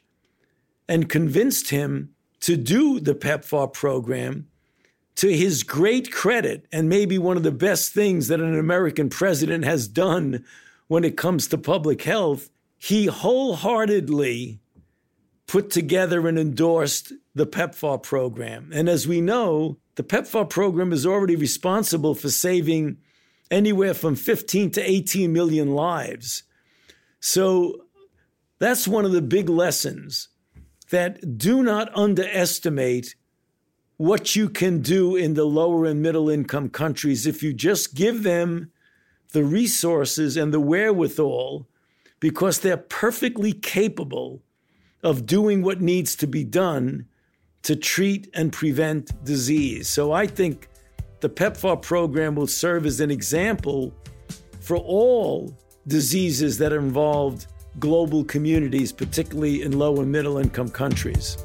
and 0.88 1.08
convinced 1.08 1.70
him 1.70 2.14
to 2.40 2.56
do 2.56 3.00
the 3.00 3.14
PEPFAR 3.14 3.72
program, 3.72 4.48
to 5.16 5.36
his 5.36 5.62
great 5.62 6.10
credit, 6.10 6.66
and 6.72 6.88
maybe 6.88 7.18
one 7.18 7.36
of 7.36 7.42
the 7.42 7.52
best 7.52 7.92
things 7.92 8.28
that 8.28 8.40
an 8.40 8.58
American 8.58 9.10
president 9.10 9.64
has 9.64 9.86
done 9.86 10.44
when 10.88 11.04
it 11.04 11.16
comes 11.16 11.46
to 11.48 11.58
public 11.58 12.02
health, 12.02 12.50
he 12.78 13.06
wholeheartedly 13.06 14.61
put 15.46 15.70
together 15.70 16.26
and 16.28 16.38
endorsed 16.38 17.12
the 17.34 17.46
PEPFAR 17.46 18.02
program. 18.02 18.70
And 18.72 18.88
as 18.88 19.06
we 19.06 19.20
know, 19.20 19.78
the 19.96 20.02
PEPFAR 20.02 20.48
program 20.48 20.92
is 20.92 21.06
already 21.06 21.36
responsible 21.36 22.14
for 22.14 22.30
saving 22.30 22.98
anywhere 23.50 23.94
from 23.94 24.16
15 24.16 24.70
to 24.72 24.90
18 24.90 25.32
million 25.32 25.74
lives. 25.74 26.44
So 27.20 27.84
that's 28.58 28.88
one 28.88 29.04
of 29.04 29.12
the 29.12 29.22
big 29.22 29.48
lessons 29.48 30.28
that 30.90 31.38
do 31.38 31.62
not 31.62 31.90
underestimate 31.96 33.14
what 33.96 34.34
you 34.34 34.48
can 34.48 34.80
do 34.80 35.16
in 35.16 35.34
the 35.34 35.44
lower 35.44 35.84
and 35.84 36.02
middle 36.02 36.28
income 36.28 36.68
countries 36.68 37.26
if 37.26 37.42
you 37.42 37.52
just 37.52 37.94
give 37.94 38.22
them 38.22 38.70
the 39.32 39.44
resources 39.44 40.36
and 40.36 40.52
the 40.52 40.60
wherewithal 40.60 41.66
because 42.20 42.60
they're 42.60 42.76
perfectly 42.76 43.52
capable 43.52 44.42
of 45.02 45.26
doing 45.26 45.62
what 45.62 45.80
needs 45.80 46.16
to 46.16 46.26
be 46.26 46.44
done 46.44 47.06
to 47.62 47.76
treat 47.76 48.28
and 48.34 48.52
prevent 48.52 49.24
disease. 49.24 49.88
So 49.88 50.12
I 50.12 50.26
think 50.26 50.68
the 51.20 51.28
PEPFAR 51.28 51.82
program 51.82 52.34
will 52.34 52.46
serve 52.46 52.86
as 52.86 53.00
an 53.00 53.10
example 53.10 53.92
for 54.60 54.76
all 54.76 55.56
diseases 55.86 56.58
that 56.58 56.72
involved 56.72 57.46
global 57.78 58.24
communities, 58.24 58.92
particularly 58.92 59.62
in 59.62 59.78
low 59.78 60.00
and 60.00 60.10
middle 60.10 60.38
income 60.38 60.68
countries. 60.68 61.36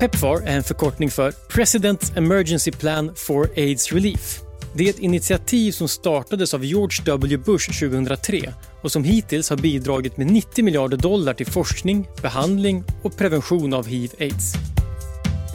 PEPFAR 0.00 0.42
är 0.42 0.56
en 0.56 0.62
förkortning 0.62 1.10
för 1.10 1.32
President 1.48 2.16
Emergency 2.16 2.72
Plan 2.72 3.12
for 3.14 3.50
AIDS 3.56 3.92
Relief. 3.92 4.42
Det 4.74 4.84
är 4.84 4.90
ett 4.90 4.98
initiativ 4.98 5.72
som 5.72 5.88
startades 5.88 6.54
av 6.54 6.64
George 6.64 7.04
W. 7.04 7.36
Bush 7.36 7.80
2003 7.80 8.52
och 8.86 8.92
som 8.92 9.04
hittills 9.04 9.50
har 9.50 9.56
bidragit 9.56 10.16
med 10.16 10.26
90 10.26 10.64
miljarder 10.64 10.96
dollar 10.96 11.34
till 11.34 11.46
forskning, 11.46 12.08
behandling 12.22 12.84
och 13.02 13.16
prevention 13.16 13.74
av 13.74 13.86
hiv-aids. 13.86 14.54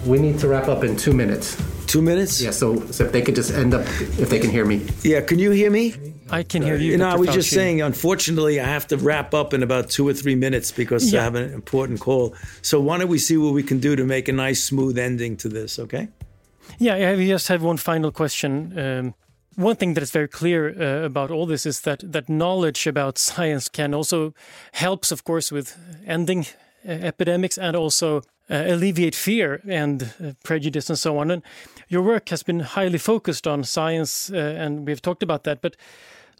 We 0.08 0.18
need 0.18 0.40
to 0.40 0.48
wrap 0.48 0.68
up 0.68 0.84
in 0.84 0.96
two 0.96 1.14
minutes. 1.14 1.58
Two 1.88 2.02
minutes? 2.02 2.42
Yeah, 2.42 2.54
so, 2.54 2.82
so 2.92 3.06
if 3.06 3.12
they 3.12 3.22
could 3.22 3.38
just 3.38 3.52
end 3.52 3.74
up, 3.74 3.82
if 4.20 4.30
they 4.30 4.40
can 4.40 4.50
hear 4.50 4.66
me. 4.66 4.80
Yeah, 5.04 5.26
can 5.26 5.40
you 5.40 5.52
hear 5.52 5.70
me? 5.72 5.94
I 6.30 6.44
can 6.44 6.64
hear 6.64 6.76
you. 6.76 6.92
You 6.92 6.98
know, 6.98 7.06
Dr. 7.12 7.18
I 7.18 7.20
was 7.20 7.30
Fauci. 7.30 7.34
just 7.34 7.50
saying, 7.50 7.82
unfortunately, 7.82 8.60
I 8.60 8.66
have 8.66 8.88
to 8.88 8.98
wrap 8.98 9.34
up 9.34 9.54
in 9.54 9.64
about 9.64 9.90
two 9.90 10.08
or 10.08 10.14
three 10.14 10.36
minutes 10.36 10.72
because 10.78 11.14
Yeah. 11.14 11.22
I 11.22 11.24
have 11.24 11.36
an 11.36 11.54
important 11.54 12.00
call. 12.00 12.34
So 12.62 12.80
why 12.82 12.98
don't 12.98 13.10
we 13.12 13.20
see 13.20 13.38
what 13.38 13.54
we 13.54 13.64
can 13.64 13.80
do 13.80 13.96
to 13.96 14.04
make 14.04 14.28
a 14.32 14.34
nice, 14.34 14.64
smooth 14.64 14.98
ending 14.98 15.38
to 15.38 15.50
this, 15.50 15.80
okay? 15.80 16.08
Yeah, 16.80 16.96
I 17.12 17.28
just 17.28 17.48
have 17.48 17.64
one 17.64 17.78
final 17.78 18.12
question. 18.12 18.74
Um, 18.78 19.14
one 19.56 19.76
thing 19.76 19.93
that 19.95 20.04
is 20.04 20.12
very 20.12 20.28
clear 20.28 20.70
uh, 20.70 21.06
about 21.06 21.32
all 21.32 21.45
this 21.45 21.66
is 21.66 21.82
that 21.82 22.12
that 22.12 22.30
knowledge 22.30 22.88
about 22.88 23.18
science 23.18 23.70
can 23.70 23.93
also 23.93 24.34
helps, 24.72 25.12
of 25.12 25.24
course, 25.24 25.52
with 25.52 25.78
ending 26.08 26.45
uh, 26.88 26.91
epidemics 26.91 27.58
and 27.58 27.76
also 27.76 28.22
uh, 28.49 28.64
alleviate 28.68 29.16
fear 29.16 29.62
and 29.68 30.04
uh, 30.04 30.32
prejudice 30.43 30.89
and 30.89 30.99
so 30.99 31.18
on. 31.18 31.32
And 31.32 31.43
your 31.88 32.02
work 32.02 32.30
has 32.30 32.43
been 32.43 32.62
highly 32.62 32.97
focused 32.97 33.47
on 33.47 33.64
science, 33.64 34.32
uh, 34.32 34.38
and 34.38 34.88
we've 34.88 35.02
talked 35.02 35.24
about 35.24 35.43
that. 35.43 35.62
But 35.62 35.76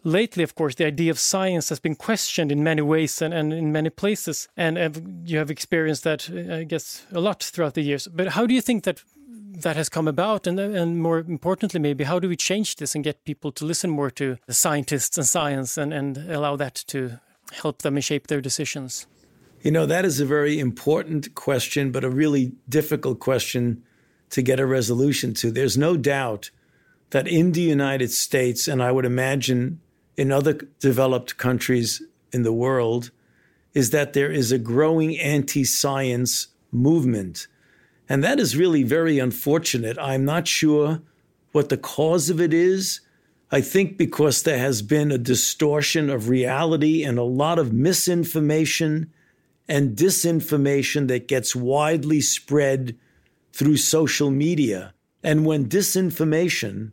lately, 0.04 0.42
of 0.42 0.54
course, 0.54 0.74
the 0.74 0.86
idea 0.86 1.10
of 1.10 1.18
science 1.18 1.68
has 1.68 1.80
been 1.80 1.94
questioned 1.94 2.50
in 2.50 2.62
many 2.62 2.82
ways 2.82 3.22
and, 3.22 3.32
and 3.32 3.52
in 3.52 3.72
many 3.72 3.90
places. 3.90 4.48
And 4.56 4.78
you 5.24 5.38
have 5.38 5.50
experienced 5.50 6.04
that, 6.04 6.30
uh, 6.30 6.56
I 6.56 6.64
guess, 6.64 7.06
a 7.12 7.20
lot 7.20 7.42
throughout 7.42 7.74
the 7.74 7.82
years. 7.82 8.08
But 8.08 8.28
how 8.28 8.46
do 8.46 8.54
you 8.54 8.60
think 8.62 8.84
that 8.84 9.02
that 9.60 9.76
has 9.76 9.88
come 9.88 10.08
about? 10.08 10.46
And, 10.46 10.58
and 10.58 10.98
more 10.98 11.18
importantly, 11.18 11.80
maybe, 11.80 12.04
how 12.04 12.18
do 12.18 12.28
we 12.28 12.36
change 12.36 12.76
this 12.76 12.94
and 12.94 13.04
get 13.04 13.24
people 13.24 13.52
to 13.52 13.64
listen 13.64 13.90
more 13.90 14.10
to 14.12 14.38
the 14.46 14.54
scientists 14.54 15.16
and 15.16 15.26
science 15.26 15.76
and, 15.76 15.92
and 15.92 16.18
allow 16.18 16.56
that 16.56 16.74
to 16.88 17.20
help 17.52 17.82
them 17.82 18.00
shape 18.00 18.26
their 18.26 18.40
decisions? 18.40 19.06
You 19.62 19.70
know, 19.70 19.86
that 19.86 20.04
is 20.04 20.18
a 20.18 20.26
very 20.26 20.58
important 20.58 21.34
question, 21.34 21.92
but 21.92 22.04
a 22.04 22.10
really 22.10 22.52
difficult 22.68 23.20
question 23.20 23.82
to 24.30 24.42
get 24.42 24.58
a 24.58 24.66
resolution 24.66 25.34
to. 25.34 25.50
There's 25.50 25.78
no 25.78 25.96
doubt 25.96 26.50
that 27.10 27.28
in 27.28 27.52
the 27.52 27.60
United 27.60 28.10
States, 28.10 28.66
and 28.66 28.82
I 28.82 28.90
would 28.90 29.04
imagine 29.04 29.80
in 30.16 30.32
other 30.32 30.54
developed 30.80 31.36
countries 31.36 32.02
in 32.32 32.42
the 32.42 32.52
world, 32.52 33.10
is 33.74 33.90
that 33.90 34.14
there 34.14 34.32
is 34.32 34.50
a 34.50 34.58
growing 34.58 35.18
anti 35.18 35.64
science 35.64 36.48
movement. 36.72 37.46
And 38.08 38.22
that 38.22 38.40
is 38.40 38.56
really 38.56 38.82
very 38.82 39.18
unfortunate. 39.18 39.96
I'm 39.98 40.24
not 40.24 40.48
sure 40.48 41.00
what 41.52 41.68
the 41.68 41.76
cause 41.76 42.30
of 42.30 42.40
it 42.40 42.52
is. 42.52 43.00
I 43.50 43.60
think 43.60 43.98
because 43.98 44.42
there 44.42 44.58
has 44.58 44.82
been 44.82 45.12
a 45.12 45.18
distortion 45.18 46.08
of 46.08 46.28
reality 46.28 47.04
and 47.04 47.18
a 47.18 47.22
lot 47.22 47.58
of 47.58 47.72
misinformation 47.72 49.12
and 49.68 49.96
disinformation 49.96 51.08
that 51.08 51.28
gets 51.28 51.54
widely 51.54 52.20
spread 52.20 52.96
through 53.52 53.76
social 53.76 54.30
media. 54.30 54.94
And 55.22 55.46
when 55.46 55.68
disinformation 55.68 56.92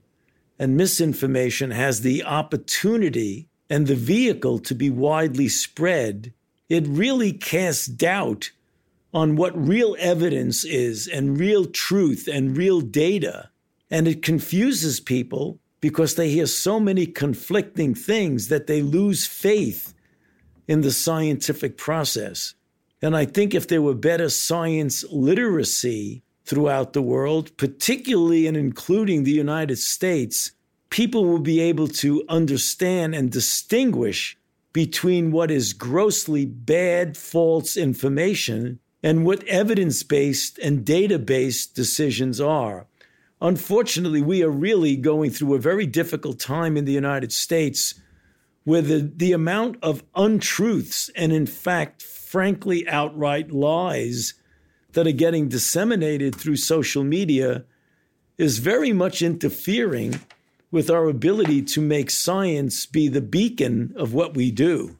and 0.59 0.77
misinformation 0.77 1.71
has 1.71 2.01
the 2.01 2.23
opportunity 2.23 3.47
and 3.69 3.87
the 3.87 3.95
vehicle 3.95 4.59
to 4.59 4.75
be 4.75 4.89
widely 4.89 5.47
spread, 5.47 6.33
it 6.67 6.85
really 6.87 7.31
casts 7.31 7.85
doubt 7.85 8.51
on 9.13 9.35
what 9.35 9.67
real 9.67 9.95
evidence 9.99 10.63
is 10.63 11.07
and 11.07 11.39
real 11.39 11.65
truth 11.65 12.27
and 12.27 12.55
real 12.55 12.81
data. 12.81 13.49
And 13.89 14.07
it 14.07 14.21
confuses 14.21 14.99
people 14.99 15.59
because 15.81 16.15
they 16.15 16.29
hear 16.29 16.45
so 16.45 16.79
many 16.79 17.05
conflicting 17.05 17.95
things 17.95 18.49
that 18.49 18.67
they 18.67 18.81
lose 18.81 19.25
faith 19.25 19.93
in 20.67 20.81
the 20.81 20.91
scientific 20.91 21.77
process. 21.77 22.53
And 23.01 23.15
I 23.15 23.25
think 23.25 23.55
if 23.55 23.67
there 23.67 23.81
were 23.81 23.95
better 23.95 24.29
science 24.29 25.03
literacy 25.09 26.21
throughout 26.45 26.93
the 26.93 27.01
world, 27.01 27.55
particularly 27.57 28.45
and 28.45 28.57
including 28.57 29.23
the 29.23 29.31
United 29.31 29.77
States, 29.77 30.51
people 30.89 31.25
will 31.25 31.39
be 31.39 31.59
able 31.61 31.87
to 31.87 32.23
understand 32.27 33.15
and 33.15 33.31
distinguish 33.31 34.37
between 34.73 35.31
what 35.31 35.49
is 35.49 35.73
grossly 35.73 36.45
bad, 36.45 37.17
false 37.17 37.77
information 37.77 38.79
and 39.01 39.25
what 39.25 39.43
evidence 39.45 40.03
based 40.03 40.57
and 40.59 40.85
data 40.85 41.17
based 41.19 41.75
decisions 41.75 42.39
are. 42.41 42.87
Unfortunately, 43.41 44.21
we 44.21 44.43
are 44.43 44.49
really 44.49 44.95
going 44.97 45.31
through 45.31 45.53
a 45.55 45.59
very 45.59 45.85
difficult 45.85 46.39
time 46.39 46.75
in 46.75 46.85
the 46.85 46.91
United 46.91 47.31
States 47.31 47.95
where 48.65 48.81
the, 48.81 49.11
the 49.15 49.31
amount 49.31 49.77
of 49.81 50.03
untruths 50.15 51.09
and, 51.15 51.31
in 51.31 51.45
fact, 51.45 52.01
frankly, 52.01 52.87
outright 52.87 53.51
lies 53.51 54.33
that 54.91 55.07
are 55.07 55.11
getting 55.11 55.47
disseminated 55.47 56.35
through 56.35 56.57
social 56.57 57.03
media 57.03 57.63
is 58.37 58.59
very 58.59 58.91
much 58.91 59.21
interfering 59.21 60.19
with 60.71 60.89
our 60.89 61.07
ability 61.07 61.61
to 61.61 61.81
make 61.81 62.09
science 62.09 62.85
be 62.85 63.07
the 63.07 63.21
beacon 63.21 63.93
of 63.95 64.13
what 64.13 64.35
we 64.35 64.51
do. 64.51 64.97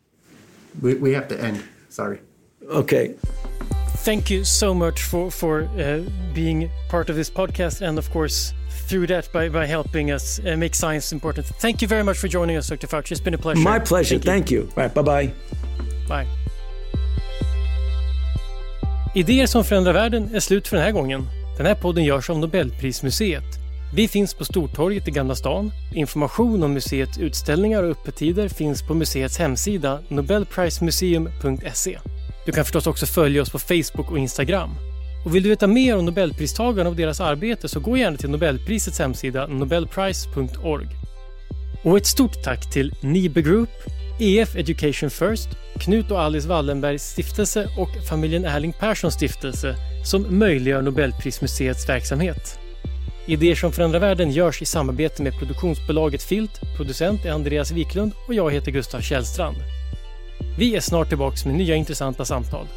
We, 0.81 0.95
we 0.95 1.13
have 1.13 1.27
to 1.27 1.39
end. 1.39 1.63
Sorry. 1.89 2.21
Okay. 2.69 3.15
Thank 4.05 4.29
you 4.29 4.43
so 4.45 4.73
much 4.73 5.03
for 5.03 5.31
for 5.31 5.63
uh, 5.63 6.01
being 6.33 6.69
part 6.89 7.09
of 7.09 7.15
this 7.15 7.29
podcast, 7.29 7.81
and 7.81 7.97
of 7.97 8.09
course 8.11 8.53
through 8.87 9.07
that 9.07 9.31
by, 9.31 9.49
by 9.49 9.65
helping 9.65 10.11
us 10.11 10.39
uh, 10.39 10.57
make 10.57 10.73
science 10.73 11.13
important. 11.13 11.45
Thank 11.61 11.81
you 11.81 11.87
very 11.87 12.03
much 12.03 12.17
for 12.17 12.27
joining 12.27 12.57
us, 12.57 12.67
Dr. 12.69 12.87
Fauci. 12.87 13.11
It's 13.11 13.21
been 13.21 13.33
a 13.33 13.37
pleasure. 13.37 13.61
My 13.61 13.79
pleasure. 13.79 14.19
Thank 14.19 14.51
you. 14.51 14.67
Thank 14.67 14.75
you. 14.75 14.81
Right, 14.81 14.93
bye 14.93 15.03
bye. 15.03 15.33
Bye. 16.07 16.27
Idéer 19.15 19.47
som 19.47 19.63
förändrar 19.63 19.93
världen 19.93 20.35
är 20.35 20.39
slut 20.39 20.67
för 20.67 20.77
den 20.77 20.85
här 20.85 20.91
gången. 20.91 21.27
Den 21.57 21.65
här 21.65 21.75
podden 21.75 22.03
görs 22.03 22.29
av 22.29 22.39
Nobelprismuseet. 22.39 23.43
Vi 23.93 24.07
finns 24.07 24.33
på 24.33 24.45
Stortorget 24.45 25.07
i 25.07 25.11
Gamla 25.11 25.35
stan. 25.35 25.71
Information 25.93 26.63
om 26.63 26.73
museets 26.73 27.17
utställningar 27.17 27.83
och 27.83 27.89
öppettider 27.89 28.49
finns 28.49 28.81
på 28.81 28.93
museets 28.93 29.37
hemsida 29.37 29.99
nobelprismuseum.se. 30.07 31.99
Du 32.49 32.53
kan 32.53 32.65
förstås 32.65 32.87
också 32.87 33.05
följa 33.05 33.41
oss 33.41 33.49
på 33.49 33.59
Facebook 33.59 34.11
och 34.11 34.17
Instagram. 34.17 34.69
Och 35.25 35.35
vill 35.35 35.43
du 35.43 35.49
veta 35.49 35.67
mer 35.67 35.97
om 35.97 36.05
Nobelpristagarna 36.05 36.89
och 36.89 36.95
deras 36.95 37.21
arbete 37.21 37.69
så 37.69 37.79
gå 37.79 37.97
gärna 37.97 38.17
till 38.17 38.29
Nobelprisets 38.29 38.99
hemsida 38.99 39.47
nobelprice.org. 39.47 40.87
Och 41.83 41.97
ett 41.97 42.05
stort 42.05 42.43
tack 42.43 42.71
till 42.71 42.93
Nibe 43.01 43.41
Group, 43.41 43.69
EF 44.19 44.55
Education 44.55 45.09
First, 45.09 45.49
Knut 45.79 46.11
och 46.11 46.21
Alice 46.21 46.47
Wallenbergs 46.47 47.03
stiftelse 47.03 47.69
och 47.77 48.07
familjen 48.09 48.45
Erling 48.45 48.73
Perssons 48.73 49.13
stiftelse 49.13 49.75
som 50.05 50.39
möjliggör 50.39 50.81
Nobelprismuseets 50.81 51.89
verksamhet. 51.89 52.59
Idéer 53.25 53.55
som 53.55 53.71
förändrar 53.71 53.99
världen 53.99 54.31
görs 54.31 54.61
i 54.61 54.65
samarbete 54.65 55.23
med 55.23 55.39
produktionsbolaget 55.39 56.23
Filt, 56.23 56.61
producent 56.77 57.25
är 57.25 57.31
Andreas 57.31 57.71
Wiklund 57.71 58.11
och 58.27 58.33
jag 58.33 58.51
heter 58.51 58.71
Gustav 58.71 59.01
Källstrand. 59.01 59.57
Vi 60.59 60.75
är 60.75 60.79
snart 60.79 61.07
tillbaka 61.09 61.37
med 61.45 61.55
nya 61.55 61.75
intressanta 61.75 62.25
samtal. 62.25 62.67